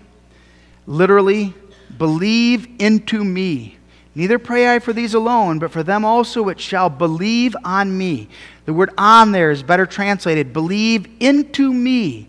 literally, 0.87 1.53
believe 1.99 2.67
into 2.79 3.23
me. 3.23 3.77
Neither 4.15 4.39
pray 4.39 4.75
I 4.75 4.79
for 4.79 4.95
these 4.95 5.13
alone, 5.13 5.59
but 5.59 5.71
for 5.71 5.83
them 5.83 6.07
also 6.07 6.43
which 6.43 6.61
shall 6.61 6.89
believe 6.89 7.55
on 7.65 7.97
me. 7.97 8.29
The 8.65 8.73
word 8.73 8.91
on 8.97 9.33
there 9.33 9.51
is 9.51 9.63
better 9.63 9.85
translated 9.85 10.55
believe 10.55 11.07
into 11.21 11.71
me 11.73 12.29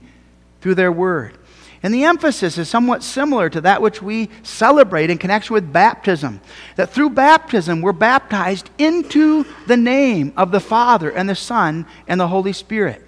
through 0.59 0.75
their 0.75 0.91
word. 0.91 1.37
And 1.85 1.93
the 1.93 2.05
emphasis 2.05 2.57
is 2.57 2.67
somewhat 2.67 3.03
similar 3.03 3.47
to 3.47 3.61
that 3.61 3.79
which 3.79 4.01
we 4.01 4.31
celebrate 4.41 5.11
in 5.11 5.19
connection 5.19 5.53
with 5.53 5.71
baptism. 5.71 6.41
That 6.77 6.89
through 6.89 7.11
baptism, 7.11 7.79
we're 7.83 7.91
baptized 7.91 8.71
into 8.79 9.45
the 9.67 9.77
name 9.77 10.33
of 10.35 10.49
the 10.49 10.59
Father 10.59 11.11
and 11.11 11.29
the 11.29 11.35
Son 11.35 11.85
and 12.07 12.19
the 12.19 12.27
Holy 12.27 12.53
Spirit. 12.53 13.07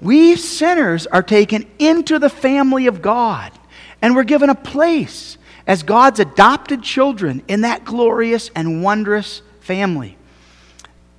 We 0.00 0.34
sinners 0.34 1.06
are 1.06 1.22
taken 1.22 1.70
into 1.78 2.18
the 2.18 2.28
family 2.28 2.88
of 2.88 3.00
God, 3.00 3.52
and 4.02 4.16
we're 4.16 4.24
given 4.24 4.50
a 4.50 4.56
place 4.56 5.38
as 5.64 5.84
God's 5.84 6.18
adopted 6.18 6.82
children 6.82 7.44
in 7.46 7.60
that 7.60 7.84
glorious 7.84 8.50
and 8.56 8.82
wondrous 8.82 9.40
family. 9.60 10.16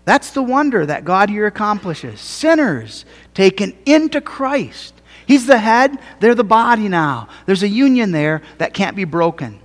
That's 0.03 0.31
the 0.31 0.43
wonder 0.43 0.85
that 0.85 1.05
God 1.05 1.29
here 1.29 1.47
accomplishes. 1.47 2.19
Sinners 2.19 3.05
taken 3.33 3.77
into 3.85 4.19
Christ 4.19 4.95
He's 5.31 5.45
the 5.45 5.59
head, 5.59 5.97
they're 6.19 6.35
the 6.35 6.43
body 6.43 6.89
now. 6.89 7.29
There's 7.45 7.63
a 7.63 7.67
union 7.69 8.11
there 8.11 8.41
that 8.57 8.73
can't 8.73 8.97
be 8.97 9.05
broken. 9.05 9.61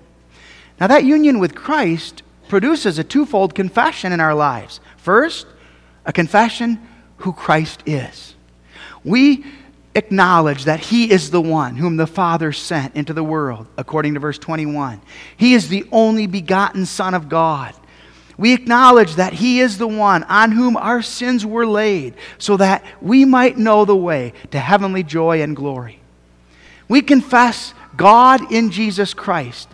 Now, 0.79 0.87
that 0.87 1.03
union 1.05 1.41
with 1.41 1.57
Christ 1.57 2.23
produces 2.47 3.01
a 3.01 3.03
twofold 3.03 3.57
confession 3.57 4.13
in 4.13 4.21
our 4.21 4.33
lives. 4.33 4.79
First, 4.97 5.49
a 6.05 6.13
confession 6.13 6.87
who 7.17 7.33
Christ 7.33 7.83
is. 7.85 8.37
We 9.03 9.45
acknowledge 9.97 10.67
that 10.67 10.79
He 10.79 11.11
is 11.11 11.33
the 11.33 11.43
one 11.43 11.75
whom 11.75 11.97
the 11.97 12.07
Father 12.07 12.53
sent 12.53 12.95
into 12.95 13.13
the 13.13 13.25
world, 13.25 13.67
according 13.77 14.15
to 14.15 14.21
verse 14.21 14.39
21. 14.39 15.01
He 15.37 15.55
is 15.55 15.69
the 15.69 15.85
only 15.91 16.29
begotten 16.29 16.87
Son 16.87 17.13
of 17.13 17.29
God. 17.29 17.75
We 18.39 18.53
acknowledge 18.53 19.15
that 19.15 19.35
He 19.35 19.61
is 19.61 19.79
the 19.79 19.89
one 19.89 20.23
on 20.25 20.53
whom 20.53 20.77
our 20.77 21.03
sins 21.03 21.47
were 21.47 21.67
laid, 21.67 22.15
so 22.39 22.57
that 22.59 22.85
we 23.01 23.25
might 23.25 23.57
know 23.57 23.85
the 23.85 23.97
way 23.97 24.33
to 24.51 24.59
heavenly 24.59 25.03
joy 25.03 25.43
and 25.43 25.57
glory. 25.57 26.01
We 26.89 27.03
confess 27.03 27.73
God 27.97 28.53
in 28.53 28.71
Jesus 28.71 29.15
Christ 29.15 29.69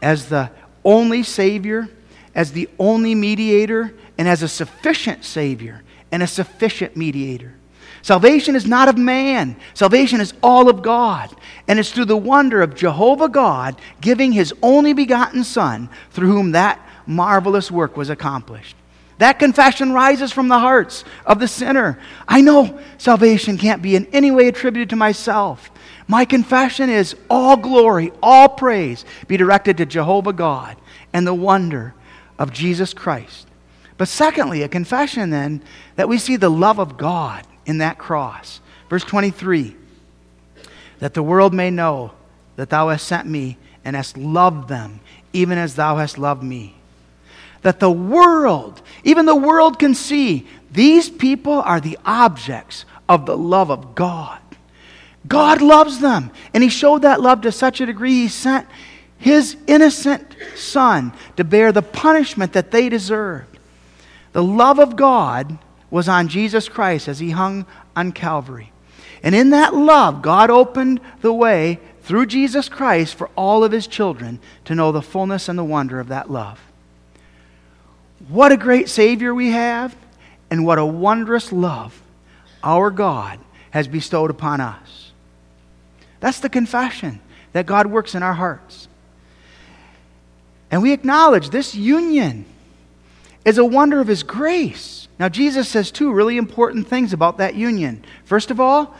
as 0.00 0.28
the 0.28 0.50
only 0.84 1.22
Savior, 1.22 1.88
as 2.34 2.52
the 2.52 2.68
only 2.78 3.14
mediator, 3.14 3.92
and 4.16 4.28
as 4.28 4.42
a 4.42 4.48
sufficient 4.48 5.24
Savior 5.24 5.82
and 6.10 6.22
a 6.22 6.26
sufficient 6.26 6.96
mediator. 6.96 7.54
Salvation 8.02 8.54
is 8.54 8.66
not 8.66 8.88
of 8.88 8.96
man. 8.96 9.56
Salvation 9.74 10.20
is 10.20 10.32
all 10.42 10.68
of 10.68 10.82
God. 10.82 11.34
And 11.66 11.78
it's 11.78 11.90
through 11.90 12.06
the 12.06 12.16
wonder 12.16 12.62
of 12.62 12.74
Jehovah 12.74 13.28
God 13.28 13.78
giving 14.00 14.32
his 14.32 14.54
only 14.62 14.92
begotten 14.92 15.44
Son, 15.44 15.88
through 16.12 16.28
whom 16.28 16.52
that 16.52 16.80
marvelous 17.08 17.70
work 17.70 17.96
was 17.96 18.10
accomplished. 18.10 18.76
That 19.16 19.40
confession 19.40 19.92
rises 19.92 20.30
from 20.30 20.46
the 20.46 20.58
hearts 20.58 21.02
of 21.26 21.40
the 21.40 21.48
sinner. 21.48 21.98
I 22.28 22.40
know 22.40 22.78
salvation 22.98 23.58
can't 23.58 23.82
be 23.82 23.96
in 23.96 24.06
any 24.12 24.30
way 24.30 24.46
attributed 24.46 24.90
to 24.90 24.96
myself. 24.96 25.70
My 26.06 26.24
confession 26.24 26.88
is 26.88 27.16
all 27.28 27.56
glory, 27.56 28.12
all 28.22 28.48
praise 28.48 29.04
be 29.26 29.36
directed 29.36 29.78
to 29.78 29.86
Jehovah 29.86 30.32
God 30.32 30.76
and 31.12 31.26
the 31.26 31.34
wonder 31.34 31.94
of 32.38 32.52
Jesus 32.52 32.94
Christ. 32.94 33.48
But 33.96 34.06
secondly, 34.06 34.62
a 34.62 34.68
confession 34.68 35.30
then 35.30 35.62
that 35.96 36.08
we 36.08 36.18
see 36.18 36.36
the 36.36 36.50
love 36.50 36.78
of 36.78 36.96
God 36.96 37.44
in 37.66 37.78
that 37.78 37.98
cross. 37.98 38.60
Verse 38.88 39.04
23 39.04 39.76
that 41.00 41.14
the 41.14 41.22
world 41.22 41.54
may 41.54 41.70
know 41.70 42.10
that 42.56 42.70
thou 42.70 42.88
hast 42.88 43.06
sent 43.06 43.28
me 43.28 43.56
and 43.84 43.94
hast 43.94 44.16
loved 44.16 44.68
them, 44.68 44.98
even 45.32 45.56
as 45.56 45.76
thou 45.76 45.96
hast 45.96 46.18
loved 46.18 46.42
me 46.42 46.77
that 47.62 47.80
the 47.80 47.90
world, 47.90 48.82
even 49.04 49.26
the 49.26 49.34
world 49.34 49.78
can 49.78 49.94
see 49.94 50.46
these 50.70 51.08
people 51.08 51.54
are 51.54 51.80
the 51.80 51.98
objects 52.04 52.84
of 53.08 53.26
the 53.26 53.36
love 53.36 53.70
of 53.70 53.94
God. 53.94 54.40
God 55.26 55.60
loves 55.60 56.00
them. 56.00 56.30
And 56.54 56.62
He 56.62 56.68
showed 56.68 57.02
that 57.02 57.20
love 57.20 57.42
to 57.42 57.52
such 57.52 57.80
a 57.80 57.86
degree, 57.86 58.12
He 58.12 58.28
sent 58.28 58.66
His 59.18 59.56
innocent 59.66 60.36
Son 60.54 61.12
to 61.36 61.44
bear 61.44 61.72
the 61.72 61.82
punishment 61.82 62.52
that 62.52 62.70
they 62.70 62.88
deserved. 62.88 63.58
The 64.32 64.42
love 64.42 64.78
of 64.78 64.96
God 64.96 65.58
was 65.90 66.08
on 66.08 66.28
Jesus 66.28 66.68
Christ 66.68 67.08
as 67.08 67.18
He 67.18 67.30
hung 67.30 67.66
on 67.96 68.12
Calvary. 68.12 68.72
And 69.22 69.34
in 69.34 69.50
that 69.50 69.74
love, 69.74 70.22
God 70.22 70.50
opened 70.50 71.00
the 71.22 71.32
way 71.32 71.80
through 72.02 72.26
Jesus 72.26 72.68
Christ 72.68 73.14
for 73.14 73.30
all 73.36 73.64
of 73.64 73.72
His 73.72 73.86
children 73.86 74.38
to 74.64 74.74
know 74.74 74.92
the 74.92 75.02
fullness 75.02 75.48
and 75.48 75.58
the 75.58 75.64
wonder 75.64 75.98
of 75.98 76.08
that 76.08 76.30
love. 76.30 76.60
What 78.26 78.50
a 78.50 78.56
great 78.56 78.88
Savior 78.88 79.32
we 79.32 79.50
have, 79.50 79.94
and 80.50 80.66
what 80.66 80.78
a 80.78 80.84
wondrous 80.84 81.52
love 81.52 82.02
our 82.62 82.90
God 82.90 83.38
has 83.70 83.86
bestowed 83.86 84.30
upon 84.30 84.60
us. 84.60 85.12
That's 86.20 86.40
the 86.40 86.48
confession 86.48 87.20
that 87.52 87.66
God 87.66 87.86
works 87.86 88.14
in 88.14 88.22
our 88.22 88.34
hearts. 88.34 88.88
And 90.70 90.82
we 90.82 90.92
acknowledge 90.92 91.50
this 91.50 91.74
union 91.74 92.44
is 93.44 93.58
a 93.58 93.64
wonder 93.64 94.00
of 94.00 94.08
His 94.08 94.22
grace. 94.22 95.08
Now, 95.18 95.28
Jesus 95.28 95.68
says 95.68 95.90
two 95.90 96.12
really 96.12 96.36
important 96.36 96.88
things 96.88 97.12
about 97.12 97.38
that 97.38 97.54
union. 97.54 98.04
First 98.24 98.50
of 98.50 98.60
all, 98.60 98.94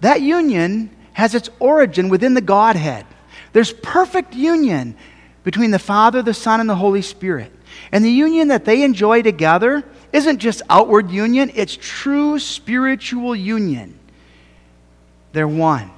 that 0.00 0.22
union 0.22 0.90
has 1.12 1.34
its 1.34 1.50
origin 1.58 2.08
within 2.08 2.34
the 2.34 2.40
Godhead. 2.40 3.06
There's 3.52 3.72
perfect 3.72 4.34
union 4.34 4.96
between 5.44 5.70
the 5.70 5.78
Father, 5.78 6.22
the 6.22 6.34
Son, 6.34 6.60
and 6.60 6.70
the 6.70 6.76
Holy 6.76 7.02
Spirit. 7.02 7.52
And 7.90 8.04
the 8.04 8.10
union 8.10 8.48
that 8.48 8.64
they 8.64 8.82
enjoy 8.82 9.22
together 9.22 9.84
isn't 10.12 10.38
just 10.38 10.62
outward 10.68 11.10
union, 11.10 11.50
it's 11.54 11.76
true 11.80 12.38
spiritual 12.38 13.34
union. 13.34 13.98
They're 15.32 15.48
one. 15.48 15.90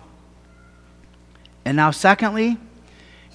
And 1.65 1.77
now, 1.77 1.91
secondly, 1.91 2.59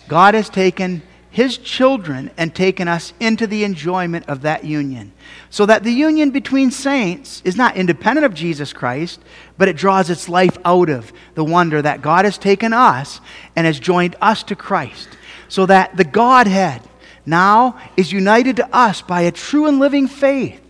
God 0.07 0.33
has 0.33 0.49
taken 0.49 1.01
his 1.31 1.57
children 1.57 2.31
and 2.37 2.53
taken 2.53 2.87
us 2.87 3.13
into 3.19 3.45
the 3.45 3.63
enjoyment 3.63 4.27
of 4.27 4.41
that 4.41 4.65
union. 4.65 5.11
So 5.49 5.65
that 5.67 5.83
the 5.83 5.91
union 5.91 6.31
between 6.31 6.71
saints 6.71 7.41
is 7.45 7.55
not 7.55 7.77
independent 7.77 8.25
of 8.25 8.33
Jesus 8.33 8.73
Christ, 8.73 9.19
but 9.57 9.67
it 9.67 9.77
draws 9.77 10.09
its 10.09 10.27
life 10.27 10.57
out 10.65 10.89
of 10.89 11.13
the 11.35 11.43
wonder 11.43 11.81
that 11.81 12.01
God 12.01 12.25
has 12.25 12.37
taken 12.37 12.73
us 12.73 13.21
and 13.55 13.67
has 13.67 13.79
joined 13.79 14.15
us 14.21 14.41
to 14.43 14.55
Christ. 14.55 15.09
So 15.49 15.65
that 15.67 15.97
the 15.97 16.03
Godhead 16.03 16.81
now 17.29 17.79
is 17.95 18.11
united 18.11 18.57
to 18.57 18.75
us 18.75 19.01
by 19.01 19.21
a 19.21 19.31
true 19.31 19.67
and 19.67 19.79
living 19.79 20.07
faith. 20.07 20.61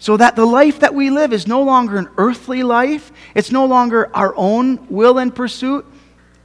So 0.00 0.16
that 0.16 0.36
the 0.36 0.46
life 0.46 0.80
that 0.80 0.94
we 0.94 1.10
live 1.10 1.32
is 1.32 1.46
no 1.46 1.62
longer 1.62 1.96
an 1.96 2.08
earthly 2.18 2.62
life, 2.62 3.10
it's 3.34 3.50
no 3.50 3.66
longer 3.66 4.14
our 4.14 4.32
own 4.36 4.86
will 4.88 5.18
and 5.18 5.34
pursuit, 5.34 5.84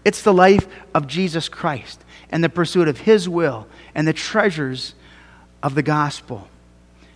it's 0.05 0.23
the 0.23 0.33
life 0.33 0.67
of 0.93 1.07
Jesus 1.07 1.49
Christ 1.49 2.03
and 2.29 2.43
the 2.43 2.49
pursuit 2.49 2.87
of 2.87 2.99
His 2.99 3.29
will 3.29 3.67
and 3.93 4.07
the 4.07 4.13
treasures 4.13 4.95
of 5.61 5.75
the 5.75 5.83
gospel. 5.83 6.47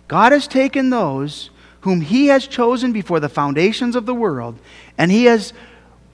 God 0.06 0.32
has 0.32 0.46
taken 0.46 0.90
those 0.90 1.50
whom 1.80 2.00
He 2.00 2.28
has 2.28 2.46
chosen 2.46 2.92
before 2.92 3.18
the 3.18 3.28
foundations 3.28 3.96
of 3.96 4.06
the 4.06 4.14
world, 4.14 4.58
and 4.96 5.10
He 5.10 5.24
has 5.24 5.52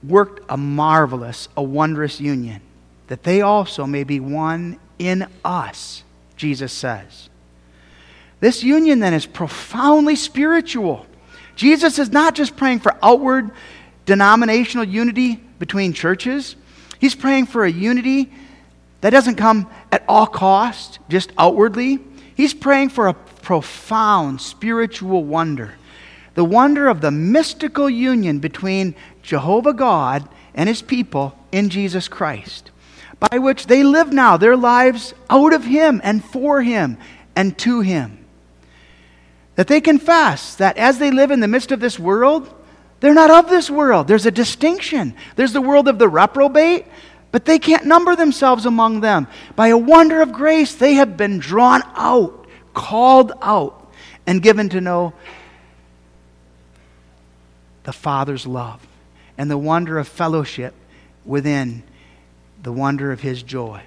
worked 0.03 0.43
a 0.49 0.57
marvelous, 0.57 1.49
a 1.55 1.61
wondrous 1.61 2.19
union, 2.19 2.61
that 3.07 3.23
they 3.23 3.41
also 3.41 3.85
may 3.85 4.03
be 4.03 4.19
one 4.19 4.79
in 4.97 5.27
us 5.43 6.03
Jesus 6.35 6.71
says. 6.71 7.29
This 8.39 8.63
union 8.63 8.99
then 8.99 9.13
is 9.13 9.25
profoundly 9.25 10.15
spiritual. 10.15 11.05
Jesus 11.55 11.99
is 11.99 12.11
not 12.11 12.35
just 12.35 12.57
praying 12.57 12.79
for 12.79 12.95
outward 13.01 13.51
denominational 14.05 14.85
unity 14.85 15.35
between 15.57 15.93
churches, 15.93 16.55
he's 16.99 17.15
praying 17.15 17.45
for 17.45 17.63
a 17.63 17.71
unity 17.71 18.31
that 19.01 19.09
doesn't 19.11 19.35
come 19.35 19.69
at 19.91 20.03
all 20.07 20.27
cost, 20.27 20.99
just 21.09 21.31
outwardly. 21.37 21.99
He's 22.35 22.53
praying 22.53 22.89
for 22.89 23.07
a 23.07 23.13
profound 23.13 24.41
spiritual 24.41 25.23
wonder 25.23 25.75
the 26.33 26.43
wonder 26.43 26.89
of 26.89 26.99
the 26.99 27.11
mystical 27.11 27.89
union 27.89 28.39
between 28.39 28.93
Jehovah 29.23 29.73
God 29.73 30.27
and 30.53 30.67
his 30.67 30.81
people 30.81 31.33
in 31.53 31.69
Jesus 31.69 32.09
Christ 32.09 32.71
by 33.19 33.37
which 33.39 33.67
they 33.67 33.83
live 33.83 34.11
now 34.11 34.37
their 34.37 34.57
lives 34.57 35.13
out 35.29 35.53
of 35.53 35.63
Him 35.63 36.01
and 36.03 36.23
for 36.23 36.61
Him 36.61 36.97
and 37.35 37.57
to 37.59 37.81
Him. 37.81 38.25
That 39.55 39.67
they 39.67 39.81
confess 39.81 40.55
that 40.55 40.77
as 40.77 40.99
they 40.99 41.11
live 41.11 41.31
in 41.31 41.39
the 41.39 41.47
midst 41.47 41.71
of 41.71 41.79
this 41.79 41.97
world, 41.97 42.53
they're 42.99 43.13
not 43.13 43.31
of 43.31 43.49
this 43.49 43.69
world. 43.69 44.07
There's 44.07 44.25
a 44.25 44.31
distinction. 44.31 45.15
There's 45.35 45.53
the 45.53 45.61
world 45.61 45.87
of 45.87 45.99
the 45.99 46.09
reprobate, 46.09 46.85
but 47.31 47.45
they 47.45 47.59
can't 47.59 47.85
number 47.85 48.15
themselves 48.15 48.65
among 48.65 49.01
them. 49.01 49.27
By 49.55 49.67
a 49.67 49.77
wonder 49.77 50.21
of 50.21 50.31
grace, 50.33 50.75
they 50.75 50.95
have 50.95 51.17
been 51.17 51.39
drawn 51.39 51.83
out, 51.95 52.47
called 52.73 53.33
out, 53.41 53.91
and 54.27 54.41
given 54.41 54.69
to 54.69 54.81
know 54.81 55.13
the 57.83 57.93
Father's 57.93 58.47
love 58.47 58.85
and 59.37 59.49
the 59.49 59.57
wonder 59.57 59.97
of 59.99 60.07
fellowship 60.07 60.73
within 61.23 61.83
the 62.65 62.73
wonder 62.73 63.11
of 63.11 63.21
His 63.21 63.43
joy. 63.43 63.83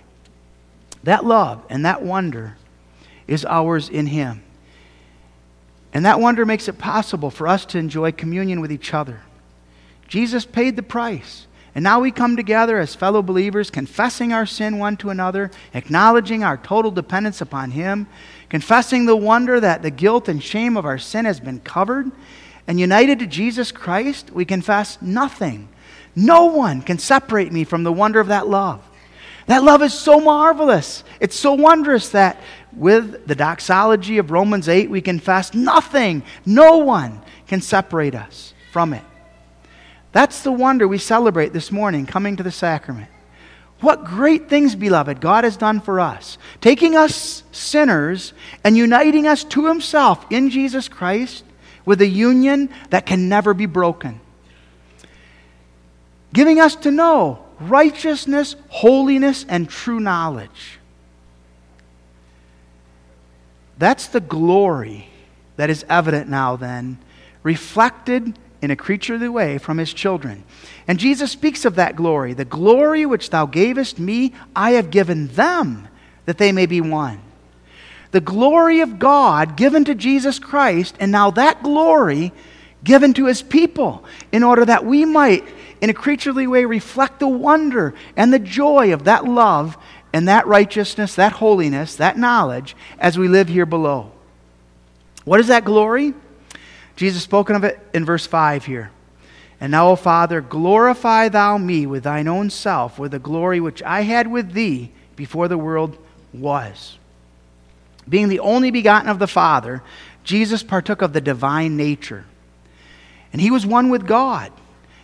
That 1.02 1.24
love 1.24 1.64
and 1.68 1.84
that 1.84 2.00
wonder 2.00 2.56
is 3.26 3.44
ours 3.44 3.88
in 3.88 4.06
Him. 4.06 4.40
And 5.92 6.04
that 6.04 6.20
wonder 6.20 6.46
makes 6.46 6.68
it 6.68 6.78
possible 6.78 7.28
for 7.28 7.48
us 7.48 7.64
to 7.66 7.78
enjoy 7.78 8.12
communion 8.12 8.60
with 8.60 8.70
each 8.70 8.94
other. 8.94 9.22
Jesus 10.06 10.44
paid 10.44 10.76
the 10.76 10.82
price. 10.84 11.48
And 11.74 11.82
now 11.82 11.98
we 11.98 12.12
come 12.12 12.36
together 12.36 12.78
as 12.78 12.94
fellow 12.94 13.20
believers, 13.20 13.68
confessing 13.68 14.32
our 14.32 14.46
sin 14.46 14.78
one 14.78 14.96
to 14.98 15.10
another, 15.10 15.50
acknowledging 15.74 16.44
our 16.44 16.56
total 16.56 16.92
dependence 16.92 17.40
upon 17.40 17.72
Him, 17.72 18.06
confessing 18.48 19.06
the 19.06 19.16
wonder 19.16 19.58
that 19.58 19.82
the 19.82 19.90
guilt 19.90 20.28
and 20.28 20.42
shame 20.42 20.76
of 20.76 20.86
our 20.86 20.98
sin 20.98 21.24
has 21.24 21.40
been 21.40 21.58
covered, 21.60 22.12
and 22.68 22.78
united 22.78 23.18
to 23.18 23.26
Jesus 23.26 23.72
Christ, 23.72 24.30
we 24.30 24.44
confess 24.44 25.02
nothing. 25.02 25.68
No 26.18 26.46
one 26.46 26.82
can 26.82 26.98
separate 26.98 27.52
me 27.52 27.62
from 27.62 27.84
the 27.84 27.92
wonder 27.92 28.18
of 28.18 28.26
that 28.26 28.48
love. 28.48 28.82
That 29.46 29.62
love 29.62 29.82
is 29.82 29.94
so 29.94 30.18
marvelous. 30.18 31.04
It's 31.20 31.36
so 31.36 31.52
wondrous 31.54 32.08
that 32.08 32.40
with 32.72 33.28
the 33.28 33.36
doxology 33.36 34.18
of 34.18 34.32
Romans 34.32 34.68
8, 34.68 34.90
we 34.90 35.00
confess 35.00 35.54
nothing, 35.54 36.24
no 36.44 36.78
one 36.78 37.22
can 37.46 37.60
separate 37.60 38.16
us 38.16 38.52
from 38.72 38.94
it. 38.94 39.04
That's 40.10 40.42
the 40.42 40.50
wonder 40.50 40.88
we 40.88 40.98
celebrate 40.98 41.52
this 41.52 41.70
morning 41.70 42.04
coming 42.04 42.34
to 42.36 42.42
the 42.42 42.50
sacrament. 42.50 43.10
What 43.80 44.04
great 44.04 44.48
things, 44.48 44.74
beloved, 44.74 45.20
God 45.20 45.44
has 45.44 45.56
done 45.56 45.80
for 45.80 46.00
us, 46.00 46.36
taking 46.60 46.96
us 46.96 47.44
sinners 47.52 48.32
and 48.64 48.76
uniting 48.76 49.28
us 49.28 49.44
to 49.44 49.66
Himself 49.66 50.26
in 50.30 50.50
Jesus 50.50 50.88
Christ 50.88 51.44
with 51.84 52.00
a 52.00 52.06
union 52.06 52.70
that 52.90 53.06
can 53.06 53.28
never 53.28 53.54
be 53.54 53.66
broken. 53.66 54.20
Giving 56.32 56.60
us 56.60 56.76
to 56.76 56.90
know 56.90 57.44
righteousness, 57.60 58.56
holiness, 58.68 59.44
and 59.48 59.68
true 59.68 60.00
knowledge. 60.00 60.78
That's 63.78 64.08
the 64.08 64.20
glory 64.20 65.08
that 65.56 65.70
is 65.70 65.84
evident 65.88 66.28
now, 66.28 66.56
then, 66.56 66.98
reflected 67.42 68.38
in 68.60 68.70
a 68.70 68.76
creaturely 68.76 69.28
way 69.28 69.58
from 69.58 69.78
his 69.78 69.92
children. 69.92 70.44
And 70.86 70.98
Jesus 70.98 71.30
speaks 71.30 71.64
of 71.64 71.76
that 71.76 71.96
glory. 71.96 72.34
The 72.34 72.44
glory 72.44 73.06
which 73.06 73.30
thou 73.30 73.46
gavest 73.46 73.98
me, 73.98 74.34
I 74.54 74.72
have 74.72 74.90
given 74.90 75.28
them, 75.28 75.88
that 76.26 76.38
they 76.38 76.52
may 76.52 76.66
be 76.66 76.80
one 76.80 77.22
the 78.10 78.20
glory 78.20 78.80
of 78.80 78.98
God 78.98 79.56
given 79.56 79.84
to 79.84 79.94
Jesus 79.94 80.38
Christ, 80.38 80.96
and 80.98 81.12
now 81.12 81.30
that 81.32 81.62
glory 81.62 82.32
given 82.82 83.12
to 83.14 83.26
his 83.26 83.42
people, 83.42 84.04
in 84.32 84.42
order 84.42 84.64
that 84.64 84.84
we 84.84 85.04
might, 85.04 85.44
in 85.80 85.90
a 85.90 85.94
creaturely 85.94 86.46
way, 86.46 86.64
reflect 86.64 87.20
the 87.20 87.28
wonder 87.28 87.94
and 88.16 88.32
the 88.32 88.38
joy 88.38 88.92
of 88.92 89.04
that 89.04 89.24
love 89.24 89.76
and 90.12 90.28
that 90.28 90.46
righteousness, 90.46 91.14
that 91.14 91.32
holiness, 91.32 91.96
that 91.96 92.16
knowledge 92.16 92.76
as 92.98 93.18
we 93.18 93.28
live 93.28 93.48
here 93.48 93.66
below. 93.66 94.10
What 95.24 95.40
is 95.40 95.48
that 95.48 95.64
glory? 95.64 96.14
Jesus 96.96 97.22
spoken 97.22 97.54
of 97.54 97.64
it 97.64 97.78
in 97.92 98.04
verse 98.04 98.26
5 98.26 98.64
here. 98.64 98.90
And 99.60 99.70
now, 99.72 99.90
O 99.90 99.96
Father, 99.96 100.40
glorify 100.40 101.28
thou 101.28 101.58
me 101.58 101.86
with 101.86 102.04
thine 102.04 102.28
own 102.28 102.48
self, 102.50 102.98
with 102.98 103.10
the 103.10 103.18
glory 103.18 103.60
which 103.60 103.82
I 103.82 104.02
had 104.02 104.30
with 104.30 104.52
thee 104.52 104.92
before 105.16 105.48
the 105.48 105.58
world 105.58 105.98
was. 106.32 106.96
Being 108.08 108.28
the 108.28 108.40
only 108.40 108.70
begotten 108.70 109.08
of 109.08 109.18
the 109.18 109.26
Father, 109.26 109.82
Jesus 110.24 110.62
partook 110.62 111.02
of 111.02 111.12
the 111.12 111.20
divine 111.20 111.76
nature. 111.76 112.24
And 113.32 113.42
he 113.42 113.50
was 113.50 113.66
one 113.66 113.90
with 113.90 114.06
God. 114.06 114.52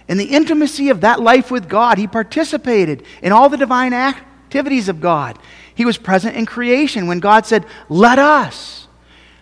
In 0.08 0.18
the 0.18 0.24
intimacy 0.24 0.90
of 0.90 1.00
that 1.00 1.20
life 1.20 1.50
with 1.50 1.68
God, 1.68 1.98
he 1.98 2.06
participated 2.06 3.04
in 3.22 3.32
all 3.32 3.48
the 3.48 3.56
divine 3.56 3.94
activities 3.94 4.88
of 4.88 5.00
God. 5.00 5.38
He 5.74 5.84
was 5.84 5.96
present 5.96 6.36
in 6.36 6.46
creation 6.46 7.06
when 7.06 7.20
God 7.20 7.46
said, 7.46 7.64
Let 7.88 8.18
us. 8.18 8.86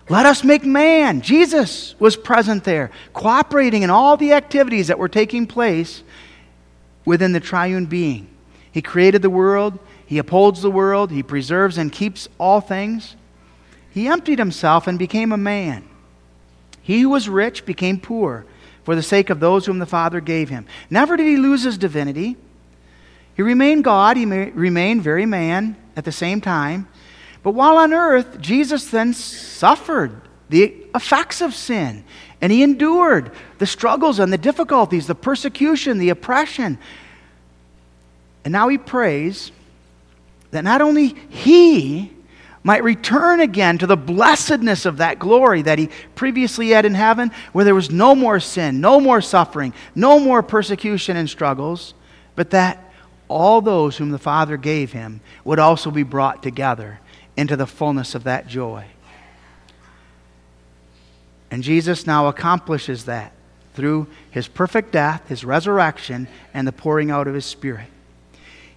Let 0.08 0.26
us 0.26 0.44
make 0.44 0.64
man. 0.64 1.20
Jesus 1.20 1.98
was 1.98 2.16
present 2.16 2.64
there, 2.64 2.90
cooperating 3.12 3.82
in 3.82 3.90
all 3.90 4.16
the 4.16 4.32
activities 4.32 4.88
that 4.88 4.98
were 4.98 5.08
taking 5.08 5.46
place 5.46 6.02
within 7.04 7.32
the 7.32 7.40
triune 7.40 7.86
being. 7.86 8.28
He 8.70 8.82
created 8.82 9.22
the 9.22 9.30
world, 9.30 9.78
He 10.06 10.18
upholds 10.18 10.62
the 10.62 10.70
world, 10.70 11.10
He 11.10 11.22
preserves 11.22 11.78
and 11.78 11.92
keeps 11.92 12.28
all 12.38 12.60
things. 12.60 13.16
He 13.90 14.08
emptied 14.08 14.38
himself 14.38 14.86
and 14.86 14.98
became 14.98 15.32
a 15.32 15.36
man. 15.36 15.88
He 16.82 17.00
who 17.02 17.10
was 17.10 17.28
rich 17.28 17.66
became 17.66 18.00
poor 18.00 18.46
for 18.84 18.94
the 18.94 19.02
sake 19.02 19.30
of 19.30 19.40
those 19.40 19.66
whom 19.66 19.78
the 19.78 19.86
Father 19.86 20.20
gave 20.20 20.48
him. 20.48 20.66
Never 20.90 21.16
did 21.16 21.26
he 21.26 21.36
lose 21.36 21.62
his 21.62 21.78
divinity. 21.78 22.36
He 23.34 23.42
remained 23.42 23.84
God, 23.84 24.16
he 24.16 24.26
remained 24.26 25.02
very 25.02 25.26
man 25.26 25.76
at 25.96 26.04
the 26.04 26.12
same 26.12 26.40
time. 26.40 26.88
But 27.42 27.52
while 27.52 27.76
on 27.76 27.92
earth, 27.92 28.40
Jesus 28.40 28.90
then 28.90 29.14
suffered 29.14 30.20
the 30.48 30.74
effects 30.94 31.40
of 31.40 31.54
sin, 31.54 32.04
and 32.40 32.52
he 32.52 32.62
endured 32.62 33.32
the 33.58 33.66
struggles 33.66 34.18
and 34.18 34.32
the 34.32 34.38
difficulties, 34.38 35.06
the 35.06 35.14
persecution, 35.14 35.98
the 35.98 36.10
oppression. 36.10 36.78
And 38.44 38.52
now 38.52 38.68
he 38.68 38.78
prays 38.78 39.50
that 40.50 40.62
not 40.62 40.82
only 40.82 41.14
he 41.30 42.12
might 42.64 42.84
return 42.84 43.40
again 43.40 43.78
to 43.78 43.86
the 43.86 43.96
blessedness 43.96 44.86
of 44.86 44.98
that 44.98 45.18
glory 45.18 45.62
that 45.62 45.78
he 45.78 45.90
previously 46.14 46.70
had 46.70 46.84
in 46.84 46.94
heaven, 46.94 47.30
where 47.52 47.64
there 47.64 47.74
was 47.74 47.90
no 47.90 48.14
more 48.14 48.38
sin, 48.38 48.80
no 48.80 49.00
more 49.00 49.20
suffering, 49.20 49.74
no 49.94 50.20
more 50.20 50.42
persecution 50.42 51.16
and 51.16 51.28
struggles, 51.28 51.94
but 52.36 52.50
that 52.50 52.92
all 53.28 53.60
those 53.60 53.96
whom 53.96 54.10
the 54.10 54.18
Father 54.18 54.56
gave 54.56 54.92
him 54.92 55.20
would 55.44 55.58
also 55.58 55.90
be 55.90 56.02
brought 56.02 56.42
together 56.42 57.00
into 57.36 57.56
the 57.56 57.66
fullness 57.66 58.14
of 58.14 58.24
that 58.24 58.46
joy. 58.46 58.84
And 61.50 61.62
Jesus 61.62 62.06
now 62.06 62.28
accomplishes 62.28 63.06
that 63.06 63.32
through 63.74 64.06
his 64.30 64.48
perfect 64.48 64.92
death, 64.92 65.28
his 65.28 65.44
resurrection, 65.44 66.28
and 66.54 66.66
the 66.66 66.72
pouring 66.72 67.10
out 67.10 67.26
of 67.26 67.34
his 67.34 67.44
Spirit. 67.44 67.88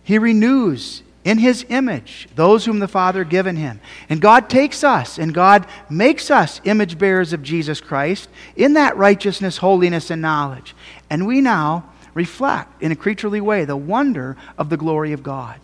He 0.04 0.18
renews 0.18 1.02
in 1.26 1.40
his 1.40 1.66
image, 1.70 2.30
those 2.36 2.64
whom 2.64 2.78
the 2.78 2.88
Father 2.88 3.24
given 3.24 3.56
him. 3.56 3.82
And 4.08 4.22
God 4.22 4.48
takes 4.48 4.84
us 4.84 5.18
and 5.18 5.34
God 5.34 5.66
makes 5.90 6.30
us 6.30 6.62
image 6.64 6.98
bearers 7.00 7.34
of 7.34 7.42
Jesus 7.42 7.82
Christ 7.82 8.30
in 8.56 8.74
that 8.74 8.96
righteousness, 8.96 9.58
holiness, 9.58 10.12
and 10.12 10.22
knowledge. 10.22 10.76
And 11.10 11.26
we 11.26 11.42
now 11.42 11.92
reflect 12.14 12.82
in 12.82 12.92
a 12.92 12.96
creaturely 12.96 13.42
way 13.42 13.66
the 13.66 13.76
wonder 13.76 14.38
of 14.58 14.70
the 14.70 14.78
glory 14.78 15.14
of 15.14 15.24
God. 15.24 15.60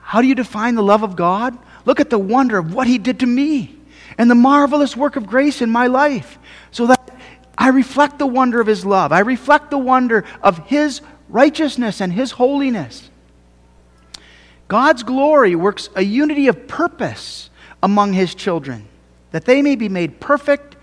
How 0.00 0.22
do 0.22 0.28
you 0.28 0.36
define 0.36 0.76
the 0.76 0.82
love 0.82 1.02
of 1.02 1.16
God? 1.16 1.58
Look 1.84 1.98
at 1.98 2.08
the 2.08 2.18
wonder 2.18 2.58
of 2.58 2.72
what 2.72 2.86
he 2.86 2.98
did 2.98 3.20
to 3.20 3.26
me 3.26 3.76
and 4.16 4.30
the 4.30 4.36
marvelous 4.36 4.96
work 4.96 5.16
of 5.16 5.26
grace 5.26 5.60
in 5.60 5.70
my 5.70 5.88
life 5.88 6.38
so 6.70 6.86
that 6.86 7.10
I 7.58 7.68
reflect 7.68 8.20
the 8.20 8.26
wonder 8.26 8.60
of 8.60 8.68
his 8.68 8.86
love. 8.86 9.10
I 9.10 9.20
reflect 9.20 9.70
the 9.70 9.78
wonder 9.78 10.24
of 10.40 10.58
his 10.68 11.00
righteousness 11.28 12.00
and 12.00 12.12
his 12.12 12.32
holiness. 12.32 13.10
God's 14.72 15.02
glory 15.02 15.54
works 15.54 15.90
a 15.96 16.02
unity 16.02 16.48
of 16.48 16.66
purpose 16.66 17.50
among 17.82 18.14
his 18.14 18.34
children, 18.34 18.88
that 19.30 19.44
they 19.44 19.60
may 19.60 19.76
be 19.76 19.90
made 19.90 20.18
perfect 20.18 20.76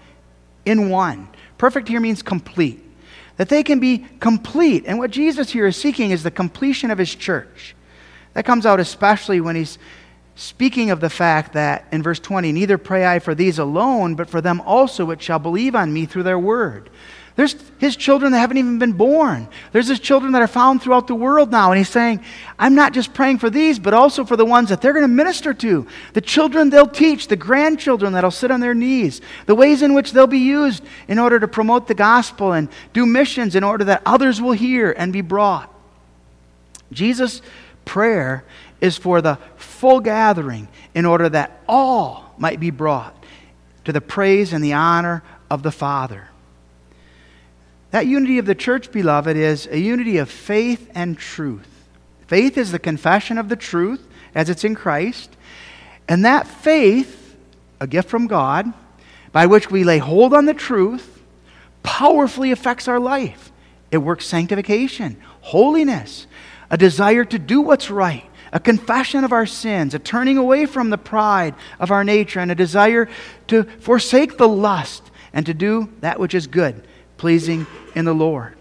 in 0.63 0.91
one. 0.91 1.27
Perfect 1.57 1.87
here 1.87 1.99
means 1.99 2.21
complete. 2.21 2.85
That 3.37 3.49
they 3.49 3.63
can 3.63 3.79
be 3.79 4.05
complete. 4.19 4.83
And 4.85 4.99
what 4.99 5.09
Jesus 5.09 5.49
here 5.49 5.65
is 5.65 5.75
seeking 5.75 6.11
is 6.11 6.21
the 6.21 6.29
completion 6.29 6.91
of 6.91 6.99
his 6.99 7.15
church. 7.15 7.75
That 8.35 8.45
comes 8.45 8.67
out 8.67 8.79
especially 8.79 9.41
when 9.41 9.55
he's 9.55 9.79
speaking 10.35 10.91
of 10.91 10.99
the 10.99 11.09
fact 11.09 11.53
that 11.53 11.87
in 11.91 12.03
verse 12.03 12.19
20, 12.19 12.51
neither 12.51 12.77
pray 12.77 13.07
I 13.07 13.17
for 13.17 13.33
these 13.33 13.57
alone, 13.57 14.13
but 14.13 14.29
for 14.29 14.39
them 14.39 14.61
also 14.67 15.03
which 15.03 15.23
shall 15.23 15.39
believe 15.39 15.73
on 15.73 15.91
me 15.91 16.05
through 16.05 16.23
their 16.23 16.37
word. 16.37 16.91
There's 17.39 17.55
his 17.77 17.95
children 17.95 18.33
that 18.33 18.39
haven't 18.39 18.57
even 18.57 18.79
been 18.79 18.91
born. 18.91 19.47
There's 19.71 19.87
his 19.87 20.01
children 20.01 20.33
that 20.33 20.41
are 20.41 20.47
found 20.47 20.81
throughout 20.81 21.07
the 21.07 21.15
world 21.15 21.51
now. 21.51 21.71
And 21.71 21.77
he's 21.77 21.87
saying, 21.87 22.19
I'm 22.59 22.75
not 22.75 22.91
just 22.91 23.13
praying 23.13 23.37
for 23.37 23.49
these, 23.49 23.79
but 23.79 23.93
also 23.93 24.25
for 24.25 24.35
the 24.35 24.43
ones 24.43 24.67
that 24.67 24.81
they're 24.81 24.91
going 24.91 25.05
to 25.05 25.07
minister 25.07 25.53
to. 25.53 25.87
The 26.11 26.19
children 26.19 26.69
they'll 26.69 26.85
teach, 26.85 27.29
the 27.29 27.37
grandchildren 27.37 28.11
that'll 28.11 28.29
sit 28.29 28.51
on 28.51 28.59
their 28.59 28.73
knees, 28.73 29.21
the 29.45 29.55
ways 29.55 29.81
in 29.81 29.93
which 29.93 30.11
they'll 30.11 30.27
be 30.27 30.39
used 30.39 30.83
in 31.07 31.17
order 31.17 31.39
to 31.39 31.47
promote 31.47 31.87
the 31.87 31.93
gospel 31.93 32.51
and 32.51 32.67
do 32.91 33.05
missions 33.05 33.55
in 33.55 33.63
order 33.63 33.85
that 33.85 34.01
others 34.05 34.41
will 34.41 34.51
hear 34.51 34.91
and 34.91 35.13
be 35.13 35.21
brought. 35.21 35.73
Jesus' 36.91 37.41
prayer 37.85 38.43
is 38.81 38.97
for 38.97 39.21
the 39.21 39.37
full 39.55 40.01
gathering 40.01 40.67
in 40.93 41.05
order 41.05 41.29
that 41.29 41.61
all 41.69 42.35
might 42.37 42.59
be 42.59 42.69
brought 42.69 43.15
to 43.85 43.93
the 43.93 44.01
praise 44.01 44.51
and 44.51 44.61
the 44.61 44.73
honor 44.73 45.23
of 45.49 45.63
the 45.63 45.71
Father. 45.71 46.28
That 47.91 48.07
unity 48.07 48.37
of 48.37 48.45
the 48.45 48.55
church, 48.55 48.91
beloved, 48.91 49.35
is 49.35 49.67
a 49.67 49.79
unity 49.79 50.17
of 50.17 50.29
faith 50.29 50.89
and 50.93 51.17
truth. 51.17 51.87
Faith 52.27 52.57
is 52.57 52.71
the 52.71 52.79
confession 52.79 53.37
of 53.37 53.49
the 53.49 53.55
truth 53.55 54.07
as 54.35 54.49
it's 54.49 54.63
in 54.63 54.75
Christ. 54.75 55.35
And 56.07 56.23
that 56.25 56.47
faith, 56.47 57.35
a 57.79 57.87
gift 57.87 58.09
from 58.09 58.27
God, 58.27 58.71
by 59.31 59.45
which 59.45 59.71
we 59.71 59.83
lay 59.83 59.97
hold 59.97 60.33
on 60.33 60.45
the 60.45 60.53
truth, 60.53 61.23
powerfully 61.83 62.51
affects 62.51 62.87
our 62.87 62.99
life. 62.99 63.51
It 63.91 63.97
works 63.97 64.25
sanctification, 64.25 65.17
holiness, 65.41 66.27
a 66.69 66.77
desire 66.77 67.25
to 67.25 67.39
do 67.39 67.61
what's 67.61 67.89
right, 67.89 68.25
a 68.53 68.59
confession 68.59 69.23
of 69.23 69.31
our 69.31 69.45
sins, 69.45 69.95
a 69.95 69.99
turning 69.99 70.37
away 70.37 70.65
from 70.67 70.91
the 70.91 70.97
pride 70.97 71.55
of 71.79 71.89
our 71.89 72.03
nature, 72.03 72.39
and 72.39 72.51
a 72.51 72.55
desire 72.55 73.09
to 73.47 73.63
forsake 73.63 74.37
the 74.37 74.47
lust 74.47 75.09
and 75.33 75.45
to 75.45 75.53
do 75.53 75.89
that 76.01 76.19
which 76.19 76.35
is 76.35 76.45
good, 76.47 76.83
pleasing 77.19 77.67
in 77.93 78.05
the 78.05 78.13
Lord. 78.13 78.55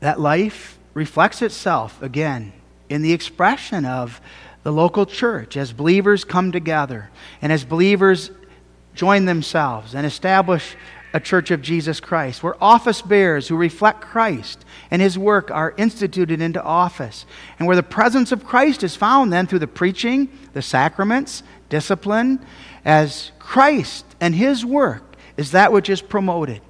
That 0.00 0.18
life 0.18 0.78
reflects 0.94 1.42
itself, 1.42 2.02
again, 2.02 2.52
in 2.88 3.02
the 3.02 3.12
expression 3.12 3.84
of 3.84 4.20
the 4.62 4.72
local 4.72 5.06
church 5.06 5.56
as 5.56 5.72
believers 5.72 6.24
come 6.24 6.50
together 6.50 7.10
and 7.40 7.52
as 7.52 7.64
believers 7.64 8.30
join 8.94 9.26
themselves 9.26 9.94
and 9.94 10.04
establish 10.04 10.76
a 11.12 11.20
church 11.20 11.50
of 11.50 11.60
Jesus 11.60 12.00
Christ, 12.00 12.42
where 12.42 12.62
office 12.62 13.02
bearers 13.02 13.48
who 13.48 13.56
reflect 13.56 14.00
Christ 14.00 14.64
and 14.90 15.02
his 15.02 15.18
work 15.18 15.50
are 15.50 15.74
instituted 15.76 16.40
into 16.40 16.62
office, 16.62 17.26
and 17.58 17.66
where 17.66 17.76
the 17.76 17.82
presence 17.82 18.32
of 18.32 18.44
Christ 18.46 18.82
is 18.82 18.96
found 18.96 19.32
then 19.32 19.46
through 19.46 19.58
the 19.58 19.66
preaching, 19.66 20.28
the 20.52 20.62
sacraments, 20.62 21.42
discipline, 21.68 22.38
as 22.84 23.32
Christ 23.38 24.04
and 24.20 24.34
his 24.34 24.64
work 24.64 25.09
is 25.40 25.52
that 25.52 25.72
which 25.72 25.88
is 25.88 26.02
promoted. 26.02 26.60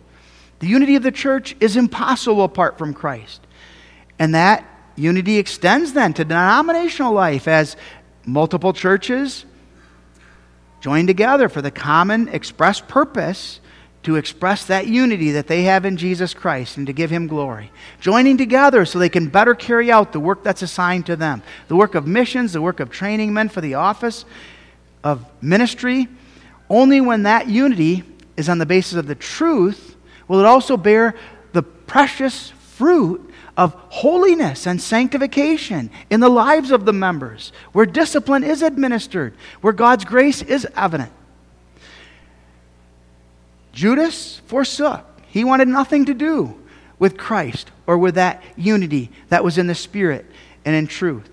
The 0.61 0.69
unity 0.69 0.95
of 0.95 1.03
the 1.03 1.11
church 1.11 1.57
is 1.59 1.77
impossible 1.77 2.45
apart 2.45 2.79
from 2.79 2.95
Christ. 2.95 3.41
And 4.17 4.33
that 4.37 4.65
unity 4.95 5.39
extends 5.39 5.93
then 5.93 6.15
to 6.15 6.25
denominational 6.25 7.13
life 7.13 7.49
as 7.49 7.77
multiple 8.25 8.73
churches 8.73 9.45
join 10.81 11.09
together 11.09 11.49
for 11.49 11.61
the 11.61 11.73
common 11.73 12.29
express 12.29 12.81
purpose 12.81 13.59
to 14.05 14.15
express 14.15 14.65
that 14.67 14.87
unity 14.87 15.33
that 15.33 15.49
they 15.49 15.65
have 15.65 15.85
in 15.85 15.97
Jesus 15.97 16.33
Christ 16.33 16.77
and 16.77 16.87
to 16.87 16.93
give 16.93 17.11
Him 17.11 17.27
glory. 17.27 17.73
Joining 18.01 18.39
together 18.39 18.85
so 18.85 19.01
they 19.01 19.09
can 19.09 19.31
better 19.31 19.57
carry 19.57 19.91
out 19.91 20.13
the 20.13 20.21
work 20.21 20.45
that's 20.45 20.63
assigned 20.63 21.07
to 21.07 21.17
them 21.17 21.43
the 21.67 21.75
work 21.75 21.97
of 21.97 22.07
missions, 22.07 22.53
the 22.53 22.63
work 22.63 22.79
of 22.79 22.89
training 22.89 23.35
men 23.35 23.49
for 23.49 23.61
the 23.61 23.75
office 23.75 24.25
of 25.03 25.27
ministry. 25.43 26.07
Only 26.69 27.01
when 27.01 27.25
that 27.25 27.49
unity 27.49 28.05
is 28.41 28.49
on 28.49 28.59
the 28.59 28.67
basis 28.67 28.95
of 28.95 29.07
the 29.07 29.15
truth 29.15 29.97
will 30.27 30.41
it 30.41 30.47
also 30.47 30.77
bear 30.77 31.15
the 31.53 31.63
precious 31.63 32.51
fruit 32.51 33.31
of 33.57 33.75
holiness 33.91 34.67
and 34.67 34.81
sanctification 34.81 35.91
in 36.09 36.21
the 36.21 36.29
lives 36.29 36.71
of 36.71 36.85
the 36.85 36.93
members, 36.93 37.53
where 37.73 37.85
discipline 37.85 38.43
is 38.43 38.63
administered, 38.63 39.35
where 39.61 39.73
God's 39.73 40.05
grace 40.05 40.41
is 40.41 40.67
evident. 40.77 41.13
Judas 43.73 44.41
forsook. 44.47 45.05
He 45.29 45.45
wanted 45.45 45.69
nothing 45.69 46.07
to 46.07 46.15
do 46.15 46.59
with 46.99 47.19
Christ 47.19 47.71
or 47.87 47.99
with 47.99 48.15
that 48.15 48.43
unity 48.57 49.11
that 49.29 49.45
was 49.45 49.59
in 49.59 49.67
the 49.67 49.75
Spirit 49.75 50.27
and 50.65 50.75
in 50.75 50.87
truth. 50.87 51.29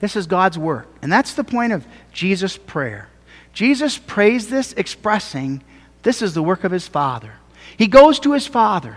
This 0.00 0.16
is 0.16 0.26
God's 0.26 0.58
work. 0.58 0.88
And 1.02 1.12
that's 1.12 1.34
the 1.34 1.44
point 1.44 1.72
of 1.72 1.86
Jesus' 2.12 2.56
prayer. 2.56 3.08
Jesus 3.52 3.98
prays 3.98 4.48
this, 4.48 4.72
expressing 4.74 5.62
this 6.06 6.22
is 6.22 6.34
the 6.34 6.42
work 6.42 6.62
of 6.62 6.70
his 6.70 6.86
Father. 6.86 7.32
He 7.76 7.88
goes 7.88 8.20
to 8.20 8.32
his 8.32 8.46
Father. 8.46 8.96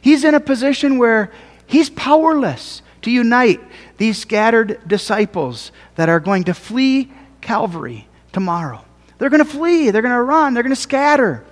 He's 0.00 0.22
in 0.22 0.36
a 0.36 0.40
position 0.40 0.96
where 0.96 1.32
he's 1.66 1.90
powerless 1.90 2.80
to 3.02 3.10
unite 3.10 3.60
these 3.96 4.18
scattered 4.18 4.80
disciples 4.86 5.72
that 5.96 6.08
are 6.08 6.20
going 6.20 6.44
to 6.44 6.54
flee 6.54 7.10
Calvary 7.40 8.06
tomorrow. 8.30 8.84
They're 9.18 9.30
going 9.30 9.44
to 9.44 9.50
flee, 9.50 9.90
they're 9.90 10.00
going 10.00 10.14
to 10.14 10.22
run, 10.22 10.54
they're 10.54 10.62
going 10.62 10.72
to 10.72 10.80
scatter. 10.80 11.44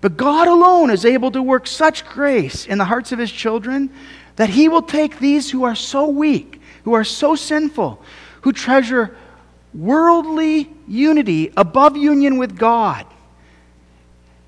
But 0.00 0.16
God 0.16 0.48
alone 0.48 0.90
is 0.90 1.04
able 1.04 1.30
to 1.30 1.40
work 1.40 1.68
such 1.68 2.04
grace 2.04 2.66
in 2.66 2.78
the 2.78 2.84
hearts 2.84 3.12
of 3.12 3.20
his 3.20 3.30
children 3.30 3.90
that 4.34 4.50
he 4.50 4.68
will 4.68 4.82
take 4.82 5.20
these 5.20 5.52
who 5.52 5.62
are 5.62 5.76
so 5.76 6.08
weak, 6.08 6.60
who 6.82 6.94
are 6.94 7.04
so 7.04 7.36
sinful, 7.36 8.02
who 8.40 8.52
treasure 8.52 9.16
worldly 9.72 10.68
unity 10.88 11.52
above 11.56 11.96
union 11.96 12.38
with 12.38 12.58
God, 12.58 13.06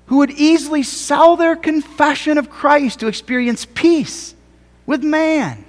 who 0.09 0.17
would 0.17 0.31
easily 0.31 0.83
sell 0.83 1.35
their 1.35 1.55
confession 1.55 2.37
of 2.37 2.49
Christ 2.49 2.99
to 2.99 3.07
experience 3.07 3.65
peace 3.65 4.35
with 4.85 5.03
man. 5.03 5.65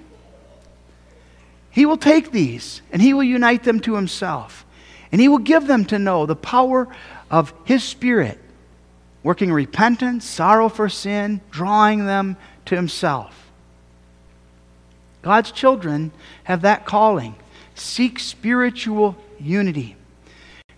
He 1.71 1.87
will 1.87 1.97
take 1.97 2.33
these 2.33 2.83
and 2.93 3.01
he 3.01 3.15
will 3.15 3.23
unite 3.23 3.63
them 3.63 3.81
to 3.81 3.95
himself. 3.95 4.67
And 5.13 5.21
he 5.21 5.29
will 5.29 5.39
give 5.39 5.67
them 5.67 5.85
to 5.87 5.99
know 5.99 6.27
the 6.27 6.37
power 6.37 6.89
of 7.31 7.55
his 7.65 7.83
Spirit 7.83 8.39
working 9.23 9.53
repentance, 9.53 10.25
sorrow 10.25 10.69
for 10.69 10.89
sin, 10.89 11.41
drawing 11.51 12.07
them 12.07 12.37
to 12.67 12.75
Himself. 12.75 13.51
God's 15.23 15.53
children 15.53 16.13
have 16.45 16.63
that 16.63 16.87
calling. 16.87 17.35
Seek 17.75 18.19
spiritual 18.19 19.17
unity. 19.39 19.97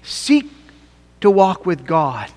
Seek 0.02 0.50
to 1.20 1.30
walk 1.30 1.64
with 1.64 1.86
God. 1.86 2.30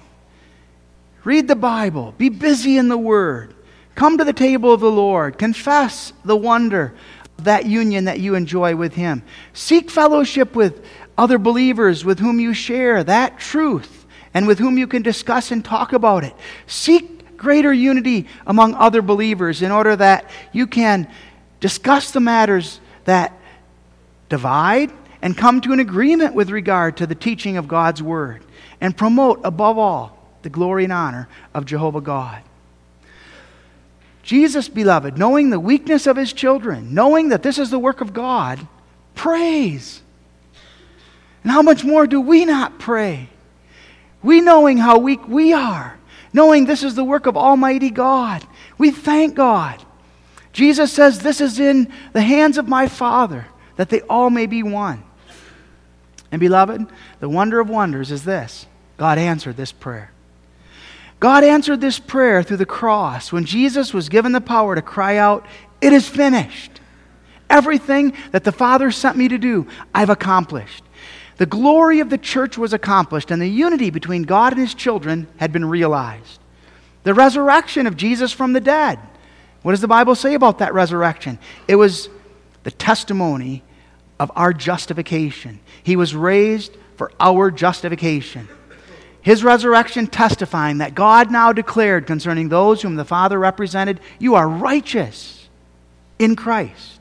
Read 1.26 1.48
the 1.48 1.56
Bible. 1.56 2.14
Be 2.18 2.30
busy 2.30 2.78
in 2.78 2.88
the 2.88 2.98
Word. 2.98 3.54
Come 3.96 4.20
to 4.20 4.24
the 4.24 4.32
table 4.32 4.72
of 4.72 4.80
the 4.80 4.92
Lord. 4.92 5.38
Confess 5.38 6.14
the 6.24 6.38
wonder 6.38 6.94
of 7.38 7.46
that 7.46 7.66
union 7.66 8.06
that 8.06 8.20
you 8.20 8.36
enjoy 8.36 8.76
with 8.76 8.94
Him. 8.94 9.24
Seek 9.52 9.90
fellowship 9.90 10.56
with 10.56 10.86
other 11.18 11.40
believers 11.40 12.06
with 12.06 12.20
whom 12.20 12.40
you 12.40 12.54
share 12.54 13.04
that 13.04 13.40
truth 13.40 14.06
and 14.36 14.46
with 14.46 14.60
whom 14.60 14.78
you 14.78 14.86
can 14.86 15.02
discuss 15.02 15.52
and 15.52 15.66
talk 15.66 15.94
about 15.94 16.24
it. 16.24 16.36
Seek 16.68 17.38
greater 17.38 17.74
unity 17.74 18.28
among 18.46 18.76
other 18.76 19.02
believers 19.02 19.62
in 19.62 19.72
order 19.72 19.96
that 19.96 20.30
you 20.52 20.68
can 20.68 21.08
discuss 21.60 22.12
the 22.12 22.20
matters 22.20 22.80
that 23.06 23.34
divide 24.30 24.92
and 25.22 25.36
come 25.36 25.60
to 25.62 25.74
an 25.74 25.80
agreement 25.80 26.36
with 26.36 26.52
regard 26.52 26.98
to 26.98 27.08
the 27.08 27.16
teaching 27.16 27.58
of 27.58 27.68
God's 27.68 28.04
Word 28.04 28.44
and 28.80 28.96
promote, 28.96 29.42
above 29.44 29.80
all, 29.80 30.15
the 30.46 30.50
glory 30.52 30.84
and 30.84 30.94
honor 30.94 31.28
of 31.56 31.66
Jehovah 31.66 32.02
God. 32.02 32.44
Jesus, 34.22 34.70
beloved, 34.70 35.18
knowing 35.18 35.50
the 35.50 35.60
weakness 35.60 36.06
of 36.06 36.18
his 36.18 36.34
children, 36.34 36.94
knowing 36.94 37.30
that 37.30 37.42
this 37.42 37.58
is 37.58 37.72
the 37.72 37.80
work 37.80 38.00
of 38.00 38.14
God, 38.14 38.66
prays. 39.16 40.04
And 41.44 41.52
how 41.52 41.64
much 41.64 41.84
more 41.84 42.06
do 42.06 42.22
we 42.22 42.46
not 42.46 42.78
pray? 42.78 43.30
We 44.22 44.40
knowing 44.40 44.78
how 44.78 45.00
weak 45.00 45.28
we 45.28 45.52
are, 45.52 45.98
knowing 46.32 46.66
this 46.66 46.84
is 46.84 46.94
the 46.94 47.04
work 47.04 47.26
of 47.26 47.36
Almighty 47.36 47.90
God, 47.90 48.46
we 48.78 48.92
thank 48.92 49.34
God. 49.34 49.84
Jesus 50.54 50.94
says, 50.94 51.20
This 51.20 51.42
is 51.42 51.60
in 51.60 51.92
the 52.14 52.22
hands 52.22 52.60
of 52.60 52.68
my 52.68 52.88
Father, 52.88 53.48
that 53.78 53.90
they 53.90 54.02
all 54.02 54.30
may 54.30 54.46
be 54.46 54.62
one. 54.62 55.04
And 56.32 56.40
beloved, 56.40 56.86
the 57.20 57.30
wonder 57.30 57.60
of 57.60 57.68
wonders 57.68 58.12
is 58.12 58.26
this 58.26 58.68
God 58.98 59.18
answered 59.18 59.58
this 59.58 59.72
prayer. 59.72 60.12
God 61.20 61.44
answered 61.44 61.82
this 61.82 62.00
prayer 62.00 62.44
through 62.44 62.58
the 62.58 62.66
cross 62.66 63.32
when 63.32 63.46
Jesus 63.46 63.94
was 63.94 64.10
given 64.10 64.32
the 64.32 64.42
power 64.42 64.76
to 64.76 64.82
cry 64.82 65.18
out, 65.18 65.46
It 65.82 65.94
is 65.94 66.08
finished. 66.08 66.82
Everything 67.50 68.14
that 68.32 68.44
the 68.44 68.52
Father 68.52 68.92
sent 68.92 69.18
me 69.18 69.28
to 69.28 69.38
do, 69.38 69.68
I've 69.94 70.10
accomplished. 70.10 70.84
The 71.38 71.46
glory 71.46 72.00
of 72.00 72.10
the 72.10 72.18
church 72.18 72.58
was 72.58 72.74
accomplished, 72.74 73.30
and 73.30 73.42
the 73.42 73.48
unity 73.48 73.90
between 73.90 74.24
God 74.24 74.54
and 74.54 74.62
his 74.62 74.74
children 74.74 75.28
had 75.38 75.52
been 75.52 75.66
realized. 75.66 76.40
The 77.04 77.14
resurrection 77.14 77.88
of 77.88 77.98
Jesus 77.98 78.32
from 78.32 78.54
the 78.54 78.62
dead. 78.62 79.00
What 79.62 79.72
does 79.72 79.82
the 79.82 79.88
Bible 79.88 80.16
say 80.16 80.34
about 80.34 80.60
that 80.60 80.74
resurrection? 80.74 81.40
It 81.68 81.76
was 81.76 82.10
the 82.64 82.72
testimony 82.72 83.64
of 84.20 84.32
our 84.36 84.54
justification. 84.54 85.60
He 85.84 85.96
was 85.96 86.16
raised 86.16 86.76
for 86.96 87.12
our 87.20 87.52
justification. 87.52 88.48
His 89.26 89.44
resurrection 89.44 90.06
testifying 90.06 90.78
that 90.78 90.94
God 90.94 91.32
now 91.32 91.52
declared 91.52 92.06
concerning 92.06 92.48
those 92.48 92.84
whom 92.84 92.94
the 92.94 93.04
Father 93.04 93.40
represented, 93.40 94.00
you 94.20 94.36
are 94.36 94.48
righteous 94.48 95.50
in 96.20 96.36
Christ. 96.36 97.00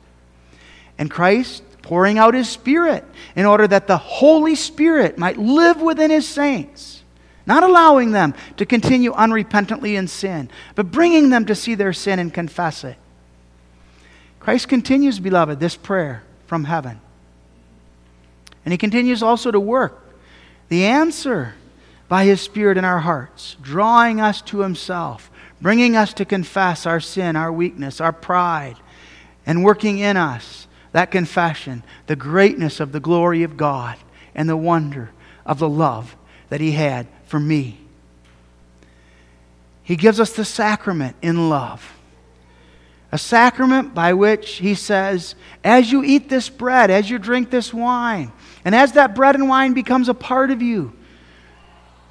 And 0.97 1.11
Christ 1.11 1.61
pouring 1.83 2.17
out 2.17 2.33
his 2.33 2.49
Spirit 2.49 3.05
in 3.35 3.45
order 3.45 3.67
that 3.67 3.85
the 3.85 3.99
Holy 3.99 4.55
Spirit 4.55 5.19
might 5.19 5.37
live 5.37 5.79
within 5.83 6.09
his 6.09 6.27
saints, 6.27 7.03
not 7.45 7.61
allowing 7.61 8.09
them 8.09 8.33
to 8.57 8.65
continue 8.65 9.13
unrepentantly 9.13 9.95
in 9.95 10.07
sin, 10.07 10.49
but 10.73 10.89
bringing 10.89 11.29
them 11.29 11.45
to 11.45 11.53
see 11.53 11.75
their 11.75 11.93
sin 11.93 12.17
and 12.17 12.33
confess 12.33 12.83
it. 12.83 12.97
Christ 14.39 14.67
continues, 14.67 15.19
beloved, 15.19 15.59
this 15.59 15.75
prayer 15.75 16.23
from 16.47 16.63
heaven. 16.63 16.99
And 18.65 18.71
he 18.71 18.79
continues 18.79 19.21
also 19.21 19.51
to 19.51 19.59
work 19.59 20.01
the 20.69 20.85
answer 20.85 21.53
by 22.07 22.25
his 22.25 22.41
Spirit 22.41 22.77
in 22.77 22.85
our 22.85 22.99
hearts, 22.99 23.55
drawing 23.61 24.21
us 24.21 24.41
to 24.43 24.61
himself, 24.61 25.31
bringing 25.61 25.95
us 25.95 26.13
to 26.13 26.25
confess 26.25 26.85
our 26.85 26.99
sin, 26.99 27.35
our 27.35 27.51
weakness, 27.51 27.99
our 27.99 28.13
pride, 28.13 28.77
and 29.45 29.63
working 29.63 29.99
in 29.99 30.17
us 30.17 30.67
that 30.95 31.11
confession, 31.11 31.83
the 32.07 32.15
greatness 32.15 32.79
of 32.79 32.93
the 32.93 33.01
glory 33.01 33.43
of 33.43 33.57
God 33.57 33.97
and 34.33 34.47
the 34.47 34.55
wonder 34.55 35.11
of 35.45 35.59
the 35.59 35.67
love 35.67 36.15
that 36.47 36.61
He 36.61 36.71
had 36.71 37.05
for 37.25 37.37
me. 37.37 37.77
He 39.83 39.97
gives 39.97 40.21
us 40.21 40.31
the 40.31 40.45
sacrament 40.45 41.17
in 41.21 41.49
love. 41.49 41.93
A 43.11 43.17
sacrament 43.17 43.93
by 43.93 44.13
which 44.13 44.53
He 44.53 44.73
says, 44.73 45.35
as 45.65 45.91
you 45.91 46.01
eat 46.01 46.29
this 46.29 46.47
bread, 46.47 46.89
as 46.89 47.09
you 47.09 47.19
drink 47.19 47.49
this 47.49 47.73
wine, 47.73 48.31
and 48.63 48.73
as 48.73 48.93
that 48.93 49.15
bread 49.15 49.35
and 49.35 49.49
wine 49.49 49.73
becomes 49.73 50.07
a 50.07 50.13
part 50.13 50.49
of 50.49 50.61
you, 50.61 50.93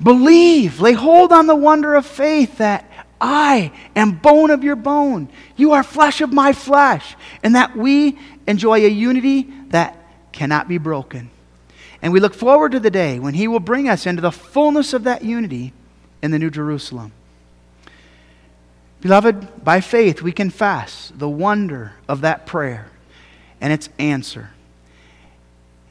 believe, 0.02 0.80
lay 0.80 0.92
hold 0.92 1.32
on 1.32 1.46
the 1.46 1.56
wonder 1.56 1.94
of 1.94 2.06
faith 2.06 2.58
that 2.58 2.90
I 3.20 3.72
am 3.96 4.12
bone 4.18 4.50
of 4.50 4.64
your 4.64 4.76
bone. 4.76 5.28
You 5.56 5.72
are 5.72 5.82
flesh 5.82 6.20
of 6.20 6.32
my 6.32 6.52
flesh. 6.52 7.16
And 7.42 7.54
that 7.54 7.76
we 7.76 8.18
enjoy 8.46 8.84
a 8.84 8.88
unity 8.88 9.50
that 9.68 9.96
cannot 10.32 10.68
be 10.68 10.78
broken. 10.78 11.30
And 12.02 12.12
we 12.12 12.20
look 12.20 12.34
forward 12.34 12.72
to 12.72 12.80
the 12.80 12.90
day 12.90 13.18
when 13.18 13.34
He 13.34 13.48
will 13.48 13.60
bring 13.60 13.88
us 13.88 14.04
into 14.04 14.20
the 14.20 14.32
fullness 14.32 14.92
of 14.92 15.04
that 15.04 15.24
unity 15.24 15.72
in 16.22 16.32
the 16.32 16.38
New 16.38 16.50
Jerusalem. 16.50 17.12
Beloved, 19.00 19.64
by 19.64 19.80
faith 19.80 20.20
we 20.20 20.32
confess 20.32 21.12
the 21.14 21.28
wonder 21.28 21.92
of 22.08 22.22
that 22.22 22.46
prayer 22.46 22.88
and 23.60 23.72
its 23.72 23.88
answer. 23.98 24.50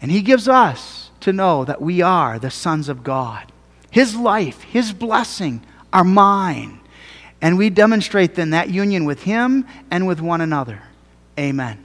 And 0.01 0.11
He 0.11 0.21
gives 0.21 0.47
us 0.47 1.09
to 1.21 1.31
know 1.31 1.63
that 1.63 1.81
we 1.81 2.01
are 2.01 2.37
the 2.37 2.51
sons 2.51 2.89
of 2.89 3.03
God. 3.03 3.52
His 3.93 4.15
life, 4.15 4.63
His 4.63 4.91
blessing 4.91 5.61
are 5.93 6.03
mine. 6.03 6.79
And 7.39 7.59
we 7.59 7.69
demonstrate 7.69 8.33
then 8.33 8.49
that 8.49 8.71
union 8.71 9.05
with 9.05 9.21
Him 9.21 9.67
and 9.91 10.07
with 10.07 10.19
one 10.19 10.41
another. 10.41 10.81
Amen. 11.37 11.77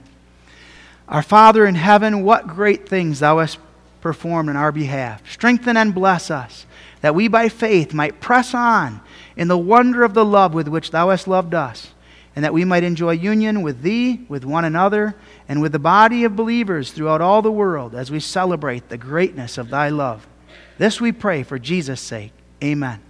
Our 1.07 1.21
Father 1.21 1.67
in 1.67 1.75
heaven, 1.75 2.23
what 2.23 2.47
great 2.47 2.89
things 2.89 3.19
Thou 3.19 3.37
hast 3.37 3.59
performed 4.01 4.49
in 4.49 4.55
our 4.55 4.71
behalf. 4.71 5.21
Strengthen 5.31 5.77
and 5.77 5.93
bless 5.93 6.31
us, 6.31 6.65
that 7.01 7.13
we 7.13 7.27
by 7.27 7.47
faith 7.47 7.93
might 7.93 8.19
press 8.19 8.55
on 8.55 9.01
in 9.37 9.47
the 9.47 9.55
wonder 9.55 10.03
of 10.03 10.15
the 10.15 10.25
love 10.25 10.55
with 10.55 10.67
which 10.67 10.89
Thou 10.89 11.11
hast 11.11 11.27
loved 11.27 11.53
us, 11.53 11.91
and 12.35 12.43
that 12.43 12.55
we 12.55 12.65
might 12.65 12.83
enjoy 12.83 13.11
union 13.11 13.61
with 13.61 13.83
Thee, 13.83 14.25
with 14.27 14.45
one 14.45 14.65
another, 14.65 15.13
and 15.47 15.61
with 15.61 15.73
the 15.73 15.77
body 15.77 16.23
of 16.23 16.35
believers 16.35 16.91
throughout 16.91 17.21
all 17.21 17.43
the 17.43 17.51
world 17.51 17.93
as 17.93 18.09
we 18.09 18.19
celebrate 18.19 18.89
the 18.89 18.97
greatness 18.97 19.59
of 19.59 19.69
Thy 19.69 19.89
love. 19.89 20.25
This 20.79 21.01
we 21.01 21.11
pray 21.11 21.43
for 21.43 21.59
Jesus' 21.59 21.99
sake. 21.99 22.31
Amen. 22.63 23.01